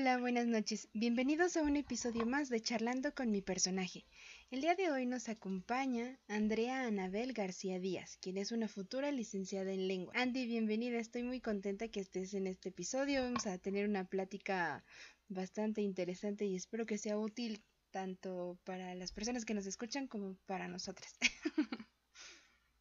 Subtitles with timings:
[0.00, 0.88] Hola, buenas noches.
[0.94, 4.04] Bienvenidos a un episodio más de Charlando con mi personaje.
[4.52, 9.72] El día de hoy nos acompaña Andrea Anabel García Díaz, quien es una futura licenciada
[9.72, 10.12] en lengua.
[10.14, 11.00] Andy, bienvenida.
[11.00, 13.24] Estoy muy contenta que estés en este episodio.
[13.24, 14.84] Vamos a tener una plática
[15.26, 20.36] bastante interesante y espero que sea útil tanto para las personas que nos escuchan como
[20.46, 21.18] para nosotras.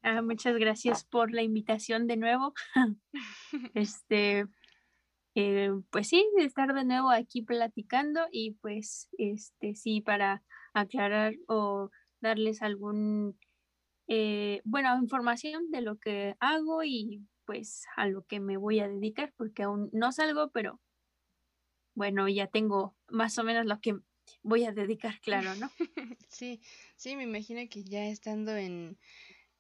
[0.04, 2.54] Ah, muchas gracias por la invitación de nuevo.
[3.74, 4.46] este,
[5.40, 11.92] eh, pues sí, estar de nuevo aquí platicando y pues, este, sí, para aclarar o
[12.22, 13.40] darles algún,
[14.08, 18.88] eh, bueno, información de lo que hago y pues a lo que me voy a
[18.88, 20.82] dedicar, porque aún no salgo, pero
[21.94, 23.96] bueno, ya tengo más o menos lo que
[24.44, 25.70] voy a dedicar, claro, ¿no?
[26.30, 26.62] Sí,
[26.96, 28.98] sí, me imagino que ya estando en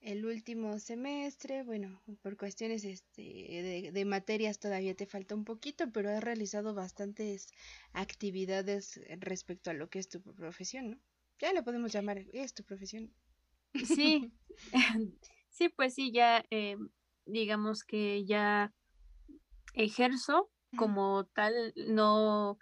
[0.01, 6.09] el último semestre, bueno, por cuestiones este, de, materias todavía te falta un poquito, pero
[6.09, 7.47] has realizado bastantes
[7.93, 10.97] actividades respecto a lo que es tu profesión, ¿no?
[11.39, 13.13] Ya lo podemos llamar, es tu profesión.
[13.73, 14.31] Sí,
[15.49, 16.77] sí, pues sí, ya eh,
[17.25, 18.73] digamos que ya
[19.73, 22.57] ejerzo como tal, no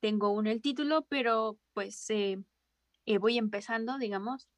[0.00, 2.42] tengo aún el título, pero pues eh,
[3.06, 4.48] eh, voy empezando, digamos,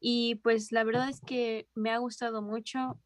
[0.00, 3.00] y pues la verdad es que me ha gustado mucho.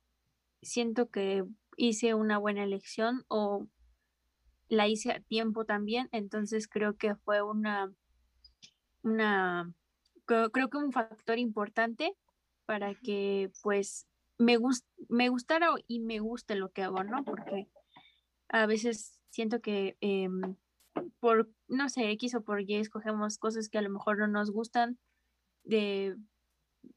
[0.60, 1.44] Siento que
[1.76, 3.66] hice una buena elección o
[4.68, 6.08] la hice a tiempo también.
[6.12, 7.92] Entonces creo que fue una,
[9.02, 9.72] una,
[10.26, 12.16] creo, que un factor importante
[12.66, 14.06] para que pues
[14.38, 14.58] me,
[15.08, 17.24] me gustara y me guste lo que hago, ¿no?
[17.24, 17.68] Porque
[18.48, 20.56] a veces siento que em,
[21.20, 24.50] por, no sé, X o por Y escogemos cosas que a lo mejor no nos
[24.50, 24.98] gustan
[25.64, 26.16] de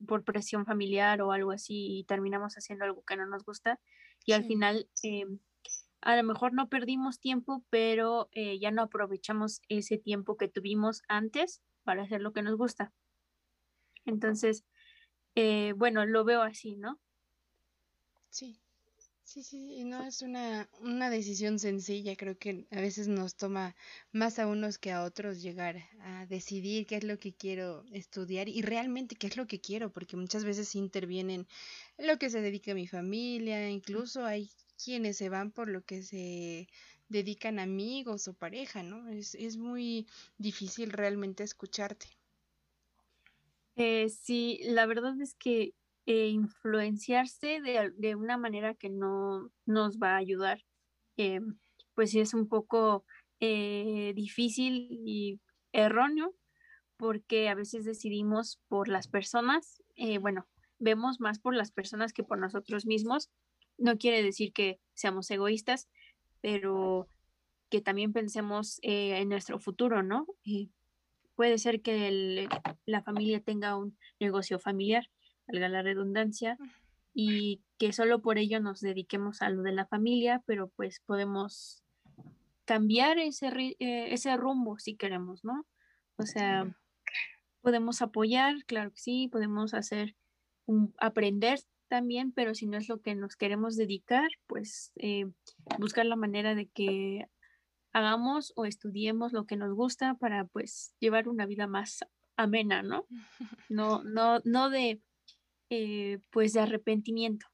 [0.08, 3.80] por presión familiar o algo así y terminamos haciendo algo que no nos gusta
[4.25, 5.25] y al final eh,
[6.02, 11.02] a lo mejor no perdimos tiempo, pero eh, ya no aprovechamos ese tiempo que tuvimos
[11.08, 12.94] antes para hacer lo que nos gusta.
[14.05, 14.66] Entonces,
[15.33, 17.02] eh, bueno, lo veo así, ¿no?
[18.30, 18.61] Sí.
[19.25, 23.75] Sí, sí, no es una, una decisión sencilla, creo que a veces nos toma
[24.13, 28.47] más a unos que a otros llegar a decidir qué es lo que quiero estudiar
[28.47, 31.45] y realmente qué es lo que quiero, porque muchas veces intervienen
[31.97, 34.49] lo que se dedica a mi familia, incluso hay
[34.81, 36.67] quienes se van por lo que se
[37.09, 39.09] dedican amigos o pareja, ¿no?
[39.09, 40.07] Es, es muy
[40.37, 42.07] difícil realmente escucharte.
[43.75, 45.73] Eh, sí, la verdad es que
[46.08, 50.64] eh, influenciarse de, de, una manera que no nos va a ayudar,
[51.17, 51.39] eh,
[51.95, 53.05] pues es un poco
[53.39, 56.36] eh, difícil y erróneo
[56.98, 59.82] porque a veces decidimos por las personas,
[60.21, 60.48] bueno,
[60.80, 63.30] vemos más por las personas que por nosotros mismos.
[63.77, 65.89] No quiere decir que seamos egoístas,
[66.39, 67.10] pero
[67.70, 70.26] que también pensemos en nuestro futuro, ¿no?
[71.36, 72.48] puede ser que
[72.86, 75.10] la familia tenga un negocio familiar
[75.48, 76.58] valga la redundancia,
[77.14, 81.82] y que solo por ello nos dediquemos a lo de la familia, pero pues podemos
[82.66, 83.48] cambiar ese,
[83.80, 85.66] eh, ese rumbo si queremos, ¿no?
[86.17, 86.76] O sea,
[87.61, 90.16] podemos apoyar, claro que sí, podemos hacer,
[90.98, 95.26] aprender también, pero si no es lo que nos queremos dedicar, pues eh,
[95.80, 97.28] buscar la manera de que
[97.94, 102.00] hagamos o estudiemos lo que nos gusta para pues llevar una vida más
[102.36, 103.08] amena, ¿no?
[103.70, 105.02] No, no, no de
[105.70, 107.48] eh, pues de arrepentimiento.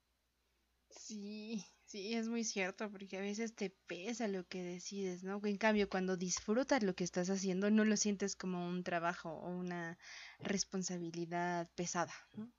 [0.89, 5.41] Sí, sí, es muy cierto, porque a veces te pesa lo que decides, ¿no?
[5.43, 9.49] En cambio, cuando disfrutas lo que estás haciendo, no lo sientes como un trabajo o
[9.49, 9.97] una
[10.39, 12.51] responsabilidad pesada, ¿no?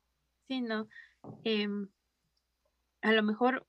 [0.49, 0.89] Sí, no.
[1.45, 1.89] Em,
[3.03, 3.67] a lo mejor,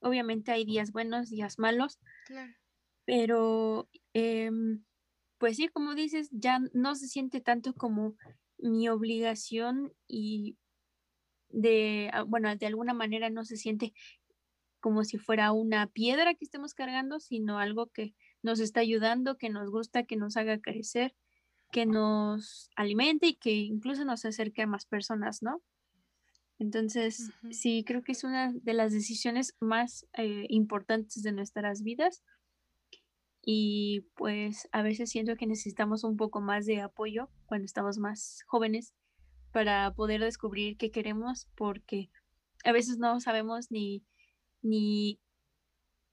[0.00, 2.54] obviamente hay días buenos, días malos, claro.
[3.04, 4.84] pero em,
[5.38, 8.16] pues sí, como dices, ya no se siente tanto como
[8.58, 10.56] mi obligación y
[11.50, 13.92] de, ah, bueno, de alguna manera no se siente
[14.80, 19.50] como si fuera una piedra que estemos cargando, sino algo que nos está ayudando, que
[19.50, 21.14] nos gusta, que nos haga crecer,
[21.70, 25.62] que nos alimente y que incluso nos acerque a más personas, ¿no?
[26.58, 32.22] Entonces, sí, creo que es una de las decisiones más eh, importantes de nuestras vidas
[33.42, 38.44] y pues a veces siento que necesitamos un poco más de apoyo cuando estamos más
[38.46, 38.94] jóvenes
[39.52, 42.10] para poder descubrir qué queremos, porque
[42.64, 44.02] a veces no sabemos ni,
[44.62, 45.18] ni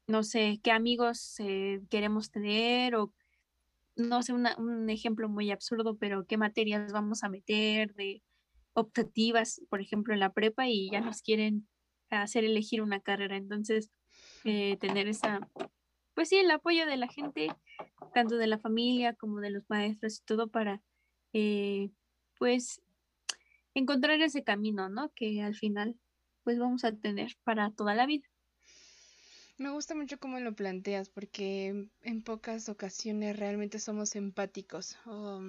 [0.07, 3.13] no sé, qué amigos eh, queremos tener o
[3.95, 8.22] no sé, un ejemplo muy absurdo, pero qué materias vamos a meter de
[8.74, 11.68] optativas, por ejemplo, en la prepa y ya nos quieren
[12.10, 13.38] hacer elegir una carrera.
[13.38, 13.92] Entonces,
[14.44, 15.50] eh, tener esa,
[16.13, 17.50] pues sí, el apoyo de la gente
[18.13, 20.81] tanto de la familia como de los maestros y todo para,
[21.34, 21.89] eh,
[22.38, 22.81] pues,
[23.79, 25.12] encontrar ese camino, ¿no?
[25.13, 25.95] Que al final,
[26.44, 28.27] pues, vamos a tener para toda la vida.
[29.57, 35.41] Me gusta mucho cómo lo planteas, porque en pocas ocasiones realmente somos empáticos o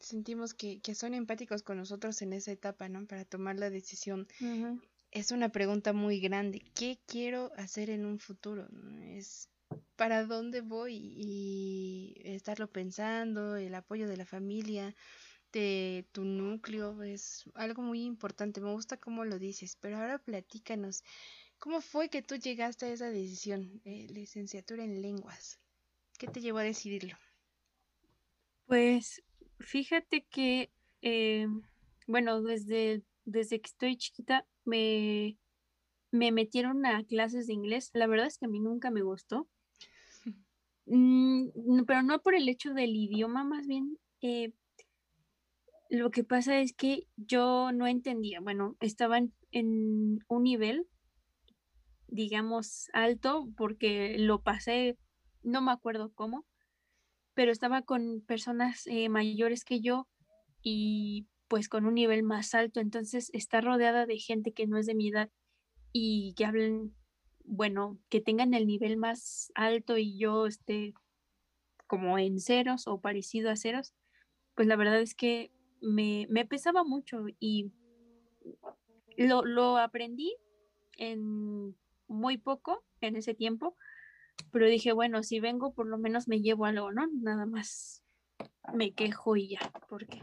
[0.00, 3.06] sentimos que, son empáticos con nosotros en esa etapa, ¿no?
[3.06, 4.26] Para tomar la decisión.
[5.12, 6.62] Es una pregunta muy grande.
[6.74, 8.66] ¿Qué quiero hacer en un futuro?
[9.04, 9.48] Es
[9.94, 14.94] para dónde voy y estarlo pensando, el apoyo de la familia,
[15.52, 18.60] de tu núcleo, es algo muy importante.
[18.60, 21.02] Me gusta cómo lo dices, pero ahora platícanos.
[21.58, 25.60] ¿Cómo fue que tú llegaste a esa decisión, eh, licenciatura en lenguas?
[26.18, 27.16] ¿Qué te llevó a decidirlo?
[28.66, 29.22] Pues
[29.60, 30.72] fíjate que,
[31.02, 31.46] eh,
[32.06, 35.38] bueno, desde, desde que estoy chiquita me,
[36.10, 37.90] me metieron a clases de inglés.
[37.92, 39.48] La verdad es que a mí nunca me gustó.
[40.84, 43.98] Mm, pero no por el hecho del idioma, más bien.
[44.20, 44.52] Eh,
[45.92, 50.88] lo que pasa es que yo no entendía, bueno, estaban en un nivel
[52.12, 54.98] digamos, alto porque lo pasé,
[55.42, 56.46] no me acuerdo cómo,
[57.34, 60.06] pero estaba con personas eh, mayores que yo
[60.62, 64.86] y pues con un nivel más alto, entonces está rodeada de gente que no es
[64.86, 65.30] de mi edad
[65.90, 66.94] y que hablen,
[67.44, 70.92] bueno, que tengan el nivel más alto y yo esté
[71.86, 73.94] como en ceros o parecido a ceros,
[74.54, 75.50] pues la verdad es que
[75.82, 77.72] me, me pesaba mucho y
[79.16, 80.34] lo, lo aprendí
[80.96, 81.76] en
[82.08, 83.76] muy poco en ese tiempo,
[84.50, 87.06] pero dije, bueno, si vengo por lo menos me llevo algo, ¿no?
[87.20, 88.02] Nada más
[88.72, 90.22] me quejo y ya, porque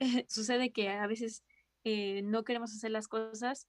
[0.28, 1.44] sucede que a veces
[1.84, 3.68] eh, no queremos hacer las cosas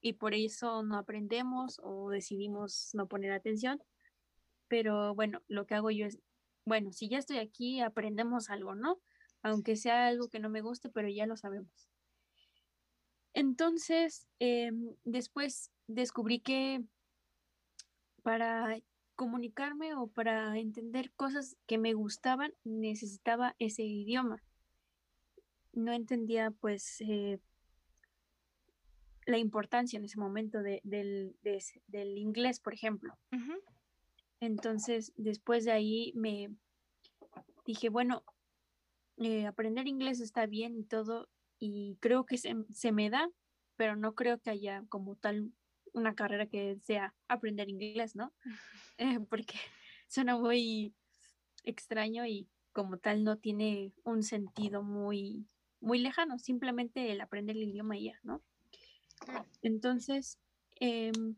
[0.00, 3.82] y por eso no aprendemos o decidimos no poner atención.
[4.68, 6.18] Pero bueno, lo que hago yo es,
[6.64, 9.00] bueno, si ya estoy aquí, aprendemos algo, ¿no?
[9.42, 11.90] Aunque sea algo que no me guste, pero ya lo sabemos.
[13.32, 16.82] Entonces, em, después descubrí que
[18.22, 18.76] para
[19.14, 24.42] comunicarme o para entender cosas que me gustaban, necesitaba ese idioma.
[25.72, 27.38] No entendía pues eh,
[29.26, 31.34] la importancia en ese momento del,
[32.16, 33.16] inglés, por ejemplo.
[34.40, 36.50] Entonces, después de ahí me
[37.66, 38.24] dije, bueno,
[39.20, 41.28] eh, aprender inglés está bien y todo,
[41.58, 43.28] y creo que se, se me da,
[43.76, 45.52] pero no creo que haya como tal
[45.92, 48.32] una carrera que sea aprender inglés, ¿no?
[48.98, 49.54] Eh, porque
[50.08, 50.94] suena muy
[51.64, 55.46] extraño y como tal no tiene un sentido muy,
[55.80, 58.42] muy lejano, simplemente el aprender el idioma y ya, ¿no?
[59.62, 60.38] Entonces,
[60.76, 61.36] em,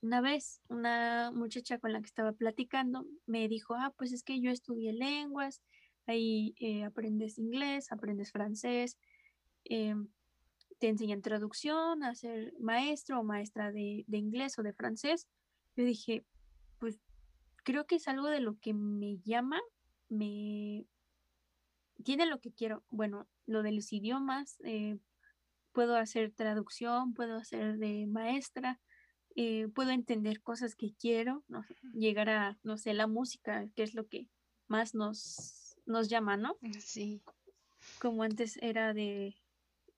[0.00, 4.40] una vez una muchacha con la que estaba platicando me dijo, ah, pues es que
[4.40, 5.62] yo estudié lenguas,
[6.06, 8.98] ahí eh, aprendes inglés, aprendes francés,
[9.64, 9.94] eh,
[10.78, 15.26] te enseñan traducción, a ser maestro o maestra de, inglés o de francés.
[15.76, 16.24] Yo dije,
[16.78, 17.00] pues
[17.64, 19.60] creo que es algo de lo que me llama,
[20.08, 20.86] me
[22.02, 22.84] tiene lo que quiero.
[22.90, 24.98] Bueno, lo de los idiomas, eh,
[25.72, 28.80] puedo hacer traducción, puedo hacer de maestra,
[29.36, 31.44] eh, puedo entender cosas que quiero,
[31.92, 34.28] llegar a, no sé, la música, que es lo que
[34.68, 36.56] más nos, nos llama, ¿no?
[36.78, 37.20] Sí.
[38.00, 39.36] Como antes era de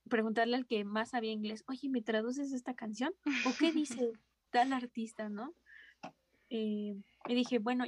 [0.09, 3.13] preguntarle al que más sabía inglés, oye, ¿me traduces esta canción?
[3.47, 3.97] ¿O qué dice
[4.51, 5.55] tal artista, no?
[6.51, 6.97] Eh,
[7.29, 7.85] y dije, bueno,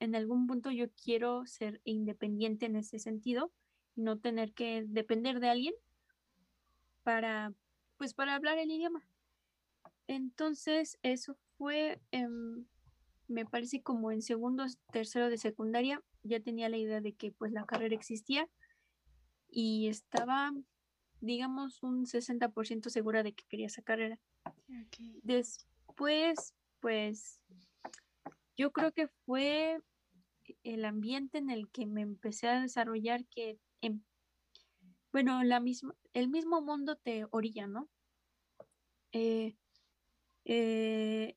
[0.00, 3.52] en algún punto yo quiero ser independiente en ese sentido,
[3.96, 5.74] no tener que depender de alguien
[7.02, 7.52] para,
[7.98, 9.06] pues, para hablar el idioma.
[10.06, 12.00] Entonces, eso fue,
[13.28, 17.52] me parece como en segundo, tercero de secundaria, ya tenía la idea de que pues
[17.52, 18.48] la carrera existía
[19.48, 20.52] y estaba
[21.20, 24.18] digamos, un 60% segura de que quería esa carrera.
[25.22, 27.40] Después, pues,
[28.56, 29.80] yo creo que fue
[30.64, 34.02] el ambiente en el que me empecé a desarrollar que, em,
[35.12, 37.88] bueno, la misma, el mismo mundo te orilla, ¿no?
[39.12, 39.56] Eh,
[40.44, 41.36] eh,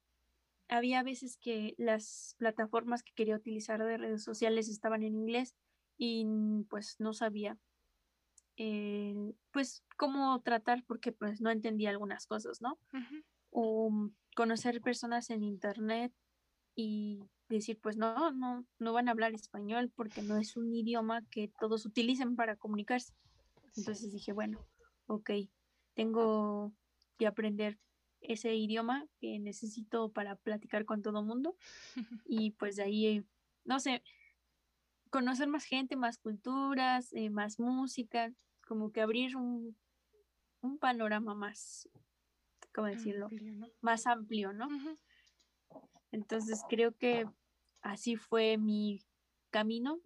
[0.70, 5.56] había veces que las plataformas que quería utilizar de redes sociales estaban en inglés
[5.98, 6.26] y
[6.70, 7.58] pues no sabía
[8.58, 12.78] eh, pues cómo tratar porque pues no entendía algunas cosas, ¿no?
[13.50, 16.14] O conocer personas en internet
[16.76, 21.24] y decir, pues no, no, no van a hablar español porque no es un idioma
[21.30, 23.14] que todos utilicen para comunicarse.
[23.76, 24.60] Entonces dije, bueno,
[25.08, 25.32] ok,
[25.96, 26.74] tengo
[27.18, 27.80] que aprender
[28.24, 31.56] ese idioma que necesito para platicar con todo mundo
[32.26, 33.26] y pues de ahí,
[33.66, 34.04] no sé,
[35.10, 38.34] conocer más gente, más culturas, eh, más música,
[38.68, 39.78] como que abrir un,
[40.62, 41.88] un panorama más,
[42.74, 43.30] ¿cómo decirlo?
[43.82, 44.68] Más amplio, ¿no?
[46.12, 47.28] Entonces creo que
[47.82, 49.02] así fue mi
[49.52, 50.00] camino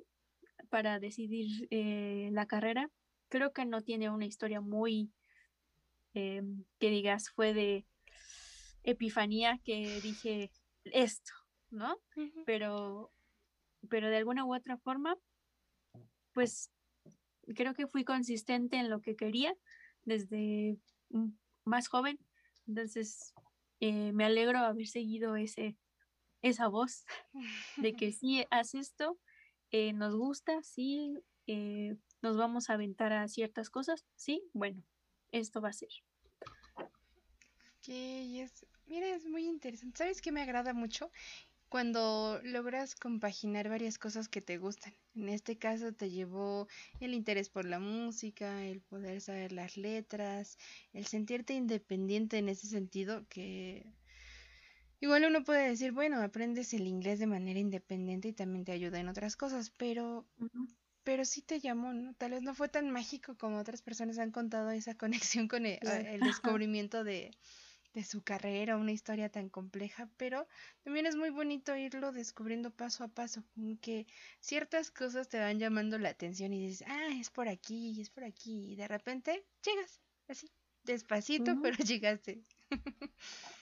[0.70, 2.90] para decidir eh, la carrera.
[3.30, 5.12] Creo que no tiene una historia muy,
[6.14, 6.44] eh,
[6.80, 7.86] que digas, fue de
[8.84, 10.52] epifanía que dije
[10.86, 11.34] esto,
[11.70, 11.98] ¿no?
[12.46, 13.12] Pero
[13.90, 15.18] pero de alguna u otra forma,
[16.34, 16.72] pues
[17.56, 19.56] creo que fui consistente en lo que quería
[20.04, 20.78] desde
[21.66, 22.20] más joven.
[22.68, 23.34] Entonces,
[23.80, 25.78] eh, me alegro haber seguido ese,
[26.42, 27.06] esa voz
[27.78, 29.18] de que sí, haz esto,
[29.72, 31.14] eh, nos gusta, sí,
[31.46, 34.84] eh, nos vamos a aventar a ciertas cosas, sí, bueno,
[35.32, 35.90] esto va a ser.
[37.88, 39.98] Ok, es, mira, es muy interesante.
[39.98, 41.10] ¿Sabes qué me agrada mucho?
[41.70, 44.94] cuando logras compaginar varias cosas que te gustan.
[45.16, 46.68] En este caso te llevó
[47.02, 50.58] el interés por la música, el poder saber las letras,
[50.94, 53.86] el sentirte independiente en ese sentido que
[55.02, 59.00] igual uno puede decir, bueno, aprendes el inglés de manera independiente y también te ayuda
[59.00, 60.26] en otras cosas, pero
[61.04, 62.14] pero sí te llamó, ¿no?
[62.16, 64.96] Tal vez no fue tan mágico como otras personas han contado esa
[65.38, 67.32] conexión con el descubrimiento de
[67.98, 70.48] de su carrera, una historia tan compleja, pero
[70.84, 74.06] también es muy bonito irlo descubriendo paso a paso, como que
[74.40, 78.24] ciertas cosas te van llamando la atención y dices, ah, es por aquí, es por
[78.24, 80.48] aquí, y de repente llegas, así,
[80.84, 82.44] despacito, pero llegaste.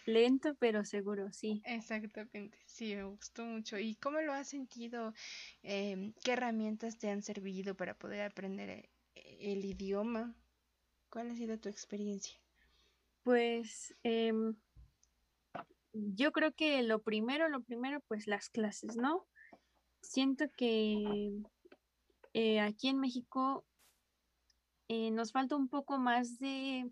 [0.06, 1.62] Lento, pero seguro, sí.
[1.64, 3.80] Exactamente, sí, me gustó mucho.
[3.80, 5.14] ¿Y cómo lo has sentido?
[5.64, 8.90] Em, ¿Qué herramientas te han servido para poder aprender eh,
[9.40, 10.36] el idioma?
[11.10, 12.45] ¿Cuál ha sido tu experiencia?
[13.26, 14.56] Pues em,
[15.94, 19.26] yo creo que lo primero, lo primero, pues las clases, ¿no?
[20.04, 21.34] Siento que
[22.34, 23.66] eh, aquí en México
[24.90, 26.92] eh, nos falta un poco más de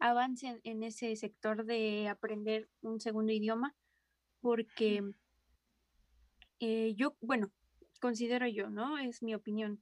[0.00, 3.76] avance en, ese sector de aprender un segundo idioma,
[4.40, 5.04] porque
[6.58, 7.52] eh, yo, bueno,
[8.00, 8.98] considero yo, ¿no?
[8.98, 9.80] Es mi opinión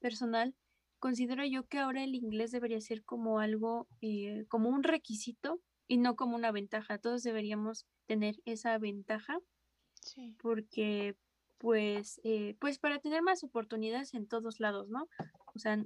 [0.00, 0.54] personal,
[1.00, 5.96] considero yo que ahora el inglés debería ser como algo, eh, como un requisito y
[5.96, 6.98] no como una ventaja.
[6.98, 9.40] Todos deberíamos tener esa ventaja
[10.38, 11.16] porque
[11.58, 15.08] pues, eh, pues para tener más oportunidades en todos lados, ¿no?
[15.54, 15.84] O sea,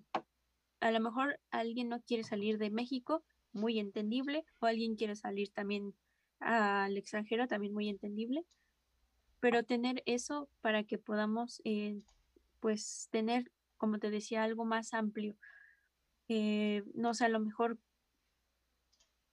[0.81, 5.51] a lo mejor alguien no quiere salir de México, muy entendible, o alguien quiere salir
[5.51, 5.95] también
[6.39, 8.45] al extranjero, también muy entendible,
[9.41, 12.01] pero tener eso para que podamos, eh,
[12.61, 13.51] pues, tener
[13.85, 15.37] como te decía, algo más amplio.
[16.29, 17.79] Eh, no sé, a lo mejor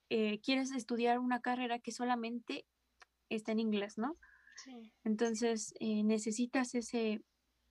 [0.10, 2.65] eh, quieres estudiar una carrera que solamente
[3.29, 4.17] está en inglés, ¿no?
[4.58, 4.91] Sí.
[5.05, 7.22] Entonces eh, necesitas ese,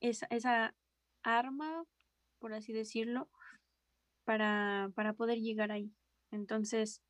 [0.00, 0.75] esa, esa,
[1.22, 1.84] arma,
[2.38, 3.28] por así decirlo,
[4.25, 5.92] para, para poder llegar ahí.
[6.30, 7.02] Entonces,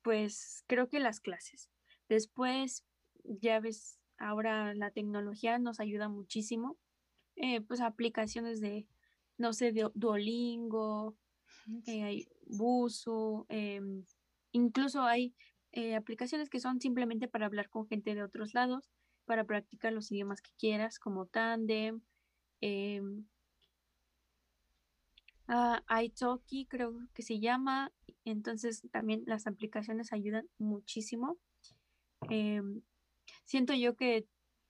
[0.00, 1.68] pues creo que las clases.
[2.08, 2.82] Después,
[3.24, 6.78] ya ves, ahora la tecnología nos ayuda muchísimo
[7.36, 8.86] eh, pues aplicaciones de,
[9.38, 11.16] no sé, de Duolingo,
[11.86, 14.04] eh, hay Busu, em,
[14.52, 15.34] incluso hay
[15.72, 18.90] eh, aplicaciones que son simplemente para hablar con gente de otros lados,
[19.26, 22.00] para practicar los idiomas que quieras, como Tandem,
[22.60, 23.26] em,
[25.48, 27.92] uh, Italki creo que se llama,
[28.24, 31.38] entonces también las aplicaciones ayudan muchísimo.
[32.30, 32.82] Em,
[33.44, 34.26] siento yo que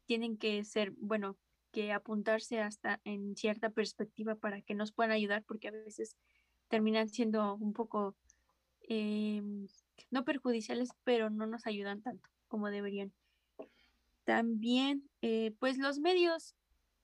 [0.06, 1.36] tienen que ser, bueno,
[1.76, 6.16] que apuntarse hasta en cierta perspectiva para que nos puedan ayudar, porque a veces
[6.68, 8.16] terminan siendo un poco,
[8.88, 9.42] eh,
[10.10, 13.12] no perjudiciales, pero no nos ayudan tanto como deberían.
[14.24, 16.56] También, eh, pues los medios,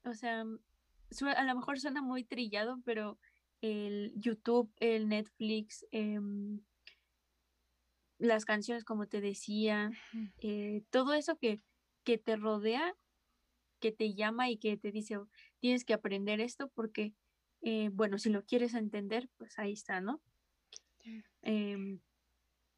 [0.05, 3.19] o sea, a lo mejor suena muy trillado, pero
[3.61, 6.63] el YouTube, el Netflix, em,
[8.17, 9.91] las canciones, como te decía,
[10.39, 11.61] eh, todo eso que,
[12.05, 12.97] que te rodea
[13.83, 15.19] que te llama y que te dice,
[15.59, 17.15] tienes que aprender esto porque,
[17.61, 20.23] eh, bueno, si lo quieres entender, pues ahí está, ¿no?
[21.43, 22.01] Em,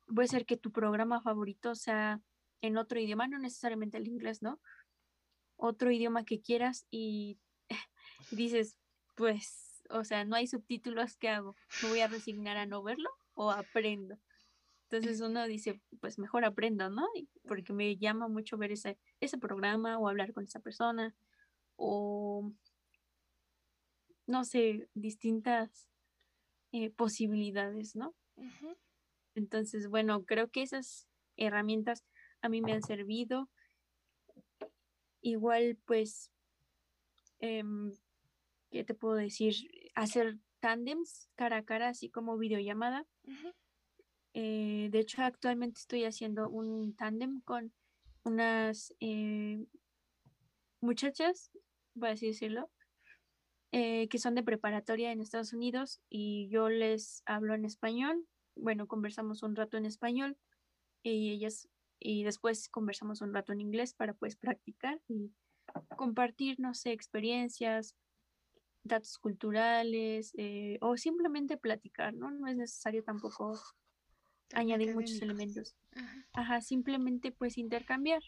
[0.06, 2.22] puede ser que tu programa favorito sea
[2.62, 4.60] en otro idioma, no necesariamente el inglés, ¿no?
[5.56, 7.38] Otro idioma que quieras y
[8.30, 8.78] dices,
[9.14, 11.54] pues, o sea, no hay subtítulos, ¿qué hago?
[11.82, 14.18] ¿Me voy a resignar a no verlo o aprendo?
[14.90, 17.06] Entonces uno dice, pues mejor aprendo, ¿no?
[17.46, 21.14] Porque me llama mucho ver ese, ese programa o hablar con esa persona
[21.76, 22.52] o,
[24.26, 25.88] no sé, distintas
[26.72, 28.14] eh, posibilidades, ¿no?
[29.34, 32.04] Entonces, bueno, creo que esas herramientas
[32.40, 33.48] a mí me han servido.
[35.22, 36.30] Igual, pues,
[37.38, 37.92] em,
[38.70, 39.54] ¿qué te puedo decir?
[39.94, 43.06] Hacer tándems cara a cara, así como videollamada.
[44.34, 47.72] Eh, de hecho, actualmente estoy haciendo un tándem con
[48.24, 49.64] unas eh,
[50.80, 51.50] muchachas,
[51.98, 52.70] por así decirlo,
[53.72, 58.26] eh, que son de preparatoria en Estados Unidos y yo les hablo en español.
[58.56, 60.36] Bueno, conversamos un rato en español
[61.02, 61.68] y ellas
[62.00, 65.32] y después conversamos un rato en inglés para pues practicar y
[65.96, 67.96] compartir, no sé, experiencias,
[68.84, 72.30] datos culturales eh, o simplemente platicar, ¿no?
[72.30, 73.58] No es necesario tampoco
[74.54, 75.74] añadir muchos elementos.
[76.32, 76.60] Ajá.
[76.60, 78.22] simplemente pues intercambiar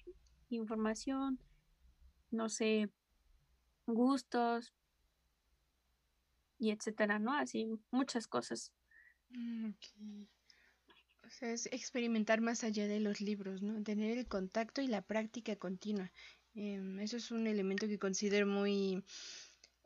[0.48, 1.38] información,
[2.30, 2.90] no sé,
[3.86, 4.74] gustos
[6.58, 7.34] y etcétera, ¿no?
[7.34, 8.72] Así muchas cosas.
[9.30, 9.70] Mm,
[11.26, 13.82] o sea, es experimentar más allá de los libros, ¿no?
[13.82, 16.12] Tener el contacto y la práctica continua.
[16.54, 19.02] Em, eso es un elemento que considero muy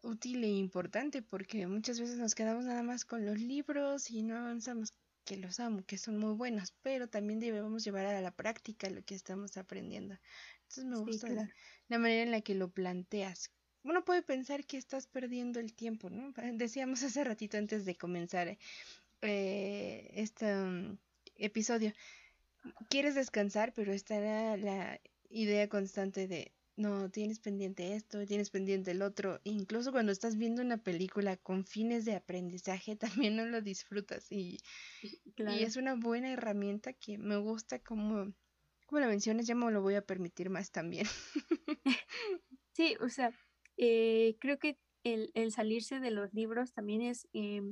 [0.03, 4.37] útil e importante porque muchas veces nos quedamos nada más con los libros y no
[4.37, 4.95] avanzamos
[5.31, 9.05] que los amo, que son muy buenos, pero también debemos llevar a la práctica lo
[9.05, 10.19] que estamos aprendiendo.
[10.63, 13.53] Entonces me gusta la, manera en la que lo planteas.
[13.85, 16.33] Uno puede pensar que estás perdiendo el tiempo, ¿no?
[16.55, 18.59] Decíamos hace ratito antes de comenzar
[19.23, 20.99] eh, este um,
[21.37, 21.93] episodio,
[22.89, 29.03] quieres descansar, pero estará la idea constante de no, tienes pendiente esto, tienes pendiente el
[29.03, 29.41] otro.
[29.45, 32.97] Incluso cuando estás viendo una película con fines de aprendizaje,
[33.27, 34.33] también no lo disfrutas.
[34.33, 34.59] Y,
[35.37, 38.33] y es una buena herramienta que me gusta como,
[38.87, 41.07] como la mencionas, ya me lo voy a permitir más también.
[42.73, 43.31] sí, o sea,
[43.77, 47.63] eh, creo que el, el, salirse de los libros también es eh,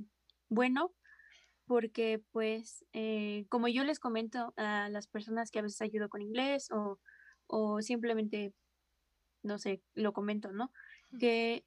[0.48, 0.94] bueno
[1.66, 6.22] porque pues eh, como yo les comento a las personas que a veces ayudo con
[6.22, 6.98] inglés o,
[7.46, 8.54] o simplemente
[9.42, 10.72] no sé, lo comento, ¿no?
[11.18, 11.64] Que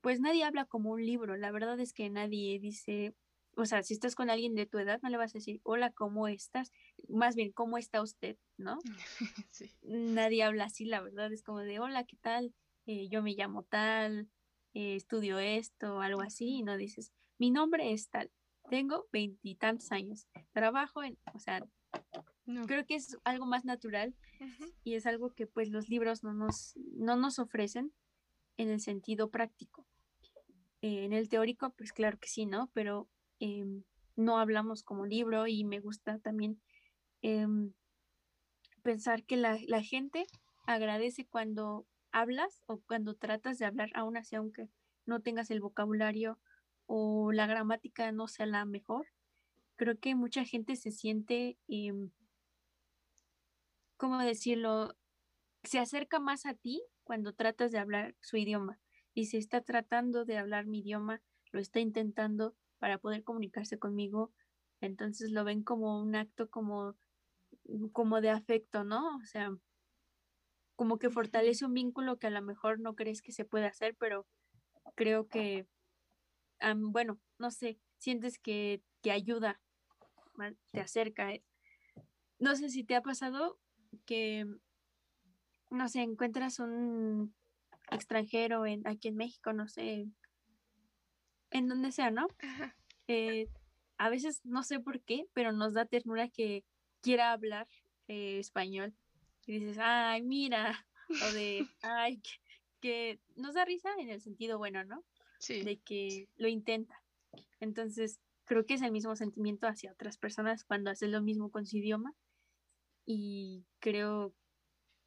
[0.00, 3.14] pues nadie habla como un libro, la verdad es que nadie dice,
[3.56, 5.90] o sea, si estás con alguien de tu edad, no le vas a decir, hola,
[5.92, 6.72] ¿cómo estás?
[7.08, 8.36] Más bien, ¿cómo está usted?
[8.56, 8.78] ¿No?
[9.50, 9.70] Sí.
[9.82, 12.54] Nadie habla así, la verdad es como de, hola, ¿qué tal?
[12.86, 14.30] Eh, yo me llamo tal,
[14.74, 18.30] eh, estudio esto, algo así, y no dices, mi nombre es tal,
[18.70, 21.66] tengo veintitantos años, trabajo en, o sea,
[22.66, 24.14] Creo que es algo más natural
[24.84, 27.92] y es algo que pues los libros no nos, no nos ofrecen
[28.56, 29.86] en el sentido práctico.
[30.82, 32.70] Eh, en el teórico, pues claro que sí, ¿no?
[32.72, 33.08] Pero
[33.38, 33.82] em,
[34.16, 36.60] no hablamos como libro y me gusta también
[37.22, 37.72] em,
[38.82, 40.26] pensar que la, la, gente
[40.66, 44.68] agradece cuando hablas o cuando tratas de hablar, aún así, aunque
[45.04, 46.38] no tengas el vocabulario
[46.86, 49.06] o la gramática no sea la mejor.
[49.76, 52.10] Creo que mucha gente se siente em,
[54.00, 54.96] ¿cómo decirlo?
[55.62, 58.80] Se acerca más a ti cuando tratas de hablar su idioma
[59.12, 61.20] y se está tratando de hablar mi idioma,
[61.52, 64.32] lo está intentando para poder comunicarse conmigo,
[64.80, 66.96] entonces lo ven como un acto como,
[67.92, 69.18] como de afecto, ¿no?
[69.18, 69.54] O sea,
[70.76, 73.96] como que fortalece un vínculo que a lo mejor no crees que se puede hacer,
[73.96, 74.26] pero
[74.94, 75.66] creo que,
[76.74, 79.60] bueno, no sé, sientes que, que ayuda,
[80.70, 81.28] te acerca.
[82.38, 83.60] No sé si te ha pasado
[84.06, 84.46] que,
[85.70, 87.34] no sé, encuentras un
[87.90, 90.06] extranjero en, aquí en México, no sé,
[91.50, 92.28] en donde sea, ¿no?
[93.12, 93.48] Eh,
[93.98, 96.64] a veces no sé por qué, pero nos da ternura que
[97.00, 97.66] quiera hablar
[98.06, 98.94] eh, español.
[99.46, 102.22] Y dices, ay, mira, o de, ay,
[102.80, 105.04] que, nos da risa en el sentido bueno, ¿no?
[105.38, 105.62] Sí.
[105.62, 107.02] De que lo intenta.
[107.58, 111.66] Entonces, creo que es el mismo sentimiento hacia otras personas cuando haces lo mismo con
[111.66, 112.14] su idioma
[113.12, 114.32] y creo,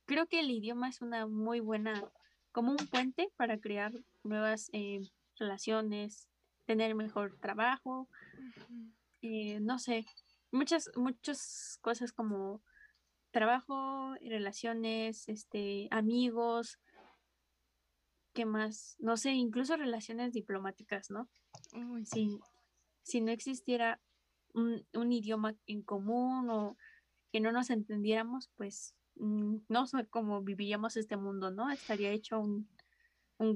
[0.05, 2.03] creo que el idioma es una muy buena,
[2.51, 4.99] como un puente para crear nuevas eh,
[5.39, 6.27] relaciones,
[6.65, 8.09] tener mejor trabajo,
[9.21, 10.05] eh, no sé,
[10.51, 12.61] muchas, muchas cosas como
[13.31, 16.79] trabajo, relaciones, este, amigos,
[18.33, 18.97] ¿qué más?
[18.99, 21.29] No sé, incluso relaciones diplomáticas, ¿no?
[22.03, 22.37] si,
[23.01, 24.01] si no existiera
[24.53, 26.75] un, un, idioma en común o
[27.33, 31.71] que no nos entendiéramos, pues mm, no sé cómo viviríamos este mundo, ¿no?
[31.71, 32.69] Estaría hecho un,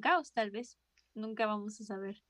[0.01, 0.79] caos tal vez,
[1.13, 2.23] nunca vamos a saber.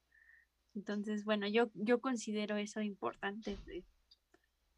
[0.76, 3.58] Entonces, bueno, yo, yo considero eso importante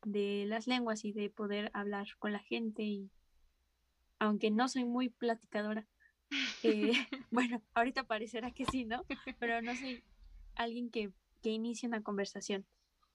[0.03, 3.09] de, las lenguas y de poder hablar con la gente y
[4.19, 5.87] aunque no soy muy platicadora,
[6.61, 6.91] eh,
[7.31, 9.05] bueno, ahorita parecerá que sí, ¿no?
[9.39, 10.03] Pero no soy
[10.53, 12.63] alguien que, que inicie una conversación.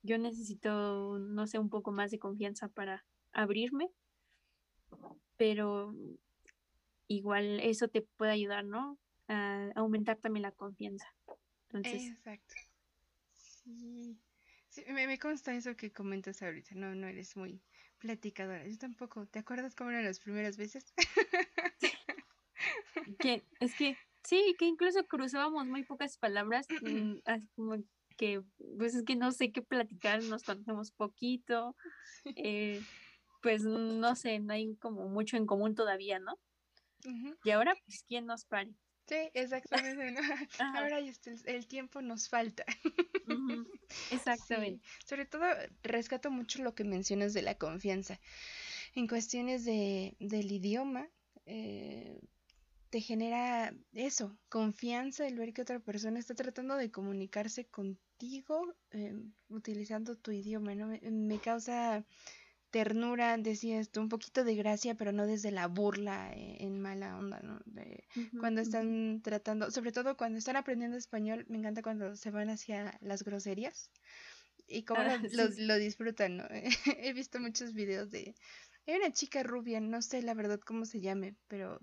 [0.02, 3.90] Yo necesito, no sé, un poco más de confianza para, abrirme,
[5.36, 5.94] pero
[7.08, 8.98] igual eso te puede ayudar, ¿no?
[9.28, 11.06] A, aumentar también la confianza.
[11.68, 12.54] Entonces, Exacto.
[13.32, 14.18] Sí.
[14.68, 16.74] Sí, me, me consta eso que comentas ahorita.
[16.74, 17.62] No, no eres muy
[17.98, 18.66] platicadora.
[18.66, 19.26] Yo tampoco.
[19.26, 20.92] ¿Te acuerdas cómo eran las primeras veces?
[23.20, 26.66] que es que sí, que incluso cruzábamos muy pocas palabras,
[27.24, 27.76] así como
[28.16, 28.42] que
[28.78, 31.76] pues es que no sé qué platicar, nos conocemos poquito,
[32.36, 32.80] eh,
[33.44, 36.38] pues no sé, no hay como mucho en común todavía, ¿no?
[37.44, 38.70] Y ahora, pues, ¿quién nos pare?
[39.06, 40.12] Sí, exactamente.
[40.12, 40.20] ¿no?
[40.78, 42.64] Ahora ya está, el, el tiempo nos falta.
[43.28, 43.66] Ujú,
[44.10, 44.82] Exactamente.
[44.82, 45.44] Sí, sobre todo
[45.82, 48.18] rescato mucho lo que mencionas de la confianza.
[48.94, 51.06] En cuestiones de, del idioma,
[51.44, 52.18] eh,
[52.88, 59.14] te genera eso, confianza el ver que otra persona está tratando de comunicarse contigo eh,
[59.50, 60.86] utilizando tu idioma, ¿no?
[60.86, 62.06] Me, me causa
[62.76, 67.16] ternura, decías tú, un poquito de gracia, pero no desde la burla eh, en mala
[67.18, 67.60] onda, ¿no?
[67.66, 68.04] De-
[68.36, 72.98] cuando están tratando, sobre todo cuando están aprendiendo español, me encanta cuando se van hacia
[73.00, 73.90] las groserías
[74.66, 75.62] y cómo Ah, lo, sí, lo- sí.
[75.68, 76.44] lo disfrutan, ¿no?
[76.98, 78.34] He visto muchos videos de...
[78.86, 81.80] Hay una chica rubia, no sé la verdad cómo se llame, pero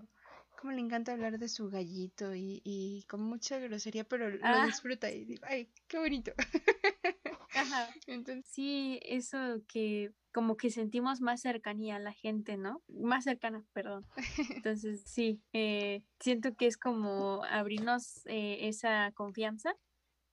[0.56, 4.68] como le encanta hablar de su gallito y, y con mucha grosería, pero lo Ah,
[4.68, 6.32] disfruta y digo, ay, qué bonito.
[7.54, 7.88] ajá.
[8.06, 12.82] Entonces, Sí, eso que como que sentimos más cercanía a la gente, ¿no?
[12.88, 14.06] Más cercana, perdón.
[14.64, 19.74] Entonces, sí, eh, siento que es como abrirnos eh, esa confianza,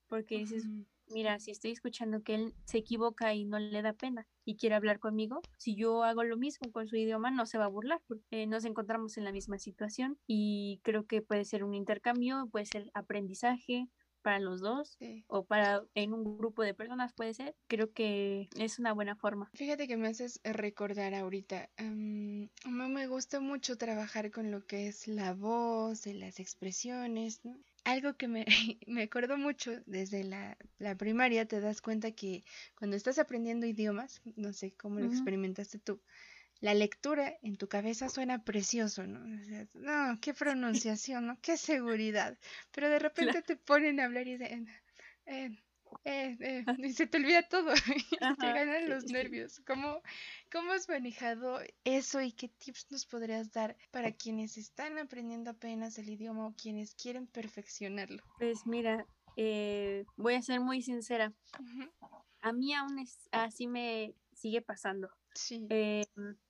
[0.07, 0.65] porque dices,
[1.09, 4.75] mira, si estoy escuchando que él se equivoca y no le da pena y quiere
[4.75, 8.01] hablar conmigo, si yo hago lo mismo con su idioma, no se va a burlar,
[8.07, 12.65] porque nos encontramos en la misma situación y creo que puede ser un intercambio, puede
[12.65, 13.89] ser aprendizaje
[14.21, 15.23] para los dos sí.
[15.27, 17.55] o para en un grupo de personas puede ser.
[17.67, 19.49] Creo que es una buena forma.
[19.53, 21.69] Fíjate que me haces recordar ahorita.
[21.77, 27.57] mí me gusta mucho trabajar con lo que es la voz, y las expresiones, ¿no?
[27.85, 28.45] Algo que me,
[28.87, 32.43] me acuerdo mucho desde la, la primaria, te das cuenta que
[32.77, 36.01] cuando estás aprendiendo idiomas, no sé cómo lo experimentaste tú,
[36.59, 39.19] la lectura en tu cabeza suena precioso, ¿no?
[39.41, 41.39] O sea, no, qué pronunciación, ¿no?
[41.41, 42.37] Qué seguridad.
[42.71, 43.43] Pero de repente Claro.
[43.43, 44.65] te ponen a hablar y de,
[45.25, 45.49] eh,
[46.05, 47.73] eh, eh, y se te olvida todo
[48.31, 49.09] y te ganan sí, los sí.
[49.09, 49.61] nervios.
[49.65, 50.01] ¿Cómo,
[50.51, 55.97] ¿Cómo has manejado eso y qué tips nos podrías dar para quienes están aprendiendo apenas
[55.97, 58.23] el idioma o quienes quieren perfeccionarlo?
[58.37, 61.33] Pues mira, eh, voy a ser muy sincera.
[62.41, 65.09] A mí aún es, así me sigue pasando.
[65.33, 66.05] Sí, Eh,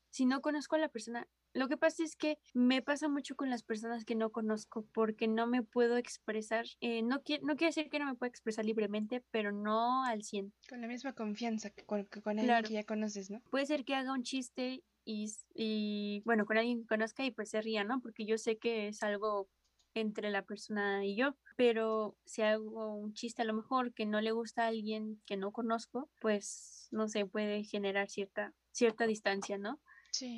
[0.09, 3.49] si no conozco a la persona, lo que pasa es que me pasa mucho con
[3.49, 6.65] las personas que no conozco porque no me puedo expresar.
[6.79, 10.23] eh, no, quiere, no quiere decir que no me pueda expresar libremente, pero no al
[10.23, 10.53] 100.
[10.69, 12.67] con la misma confianza que con, que con alguien Claro.
[12.67, 13.41] que ya conoces, ¿no?
[13.49, 17.49] puede ser que haga un chiste y, y, bueno, con alguien que conozca y pues
[17.49, 17.99] se ría, ¿no?
[18.01, 19.49] Porque yo sé que es algo
[19.95, 24.21] entre la persona y yo, pero si hago un chiste a lo mejor que no
[24.21, 29.57] le gusta a alguien que no conozco, pues no sé, puede generar cierta, cierta distancia,
[29.57, 29.79] ¿no?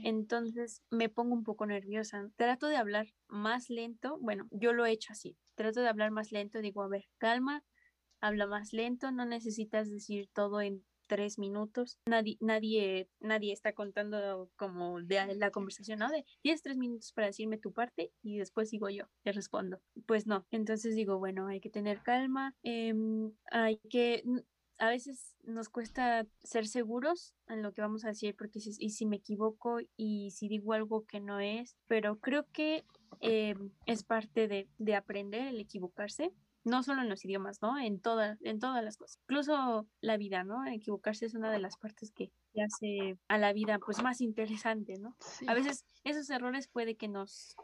[0.03, 2.29] Entonces me pongo un poco nerviosa.
[2.35, 6.31] Trato de hablar más lento, bueno, yo lo he hecho así, trato de hablar más
[6.31, 7.63] lento, digo, a ver, calma,
[8.21, 11.99] habla más lento, no necesitas decir todo en tres minutos.
[12.07, 16.09] Nadie, nadie, nadie está contando como de la conversación, ¿no?
[16.09, 19.81] De tienes tres minutos para decirme tu parte y después digo yo, te respondo.
[20.05, 20.45] Pues no.
[20.51, 24.23] Entonces digo, bueno, hay que tener calma, em, hay que
[24.81, 28.89] a veces nos cuesta ser seguros en lo que vamos a decir porque si, y
[28.89, 32.83] si me equivoco y si digo algo que no es, pero creo que
[33.19, 33.53] eh,
[33.85, 37.79] es parte de, de aprender el equivocarse no solo en los idiomas, ¿no?
[37.79, 39.19] En todas, en todas las cosas.
[39.23, 40.65] Incluso la vida, ¿no?
[40.67, 42.31] Equivocarse es una de las partes que
[42.63, 45.15] hace a la vida pues más interesante, ¿no?
[45.19, 45.45] Sí.
[45.47, 47.55] A veces esos errores puede que nos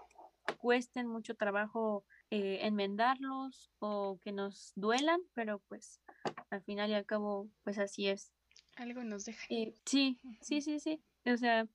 [0.59, 6.01] cuesten mucho trabajo eh, enmendarlos o que nos duelan, pero pues
[6.49, 8.31] al final y al cabo pues así es.
[8.75, 9.45] Algo nos deja.
[9.49, 11.01] Eh, sí, sí, sí, sí.
[11.25, 11.67] O sea,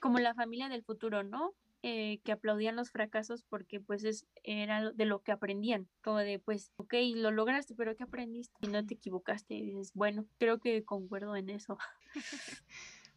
[0.00, 1.54] como la familia del futuro, ¿no?
[1.84, 6.40] Eh, que aplaudían los fracasos porque pues es, era de lo que aprendían, como de
[6.40, 8.56] pues, ok, lo lograste, pero ¿qué aprendiste?
[8.62, 11.78] Y no te equivocaste, y dices, bueno, creo que concuerdo en eso.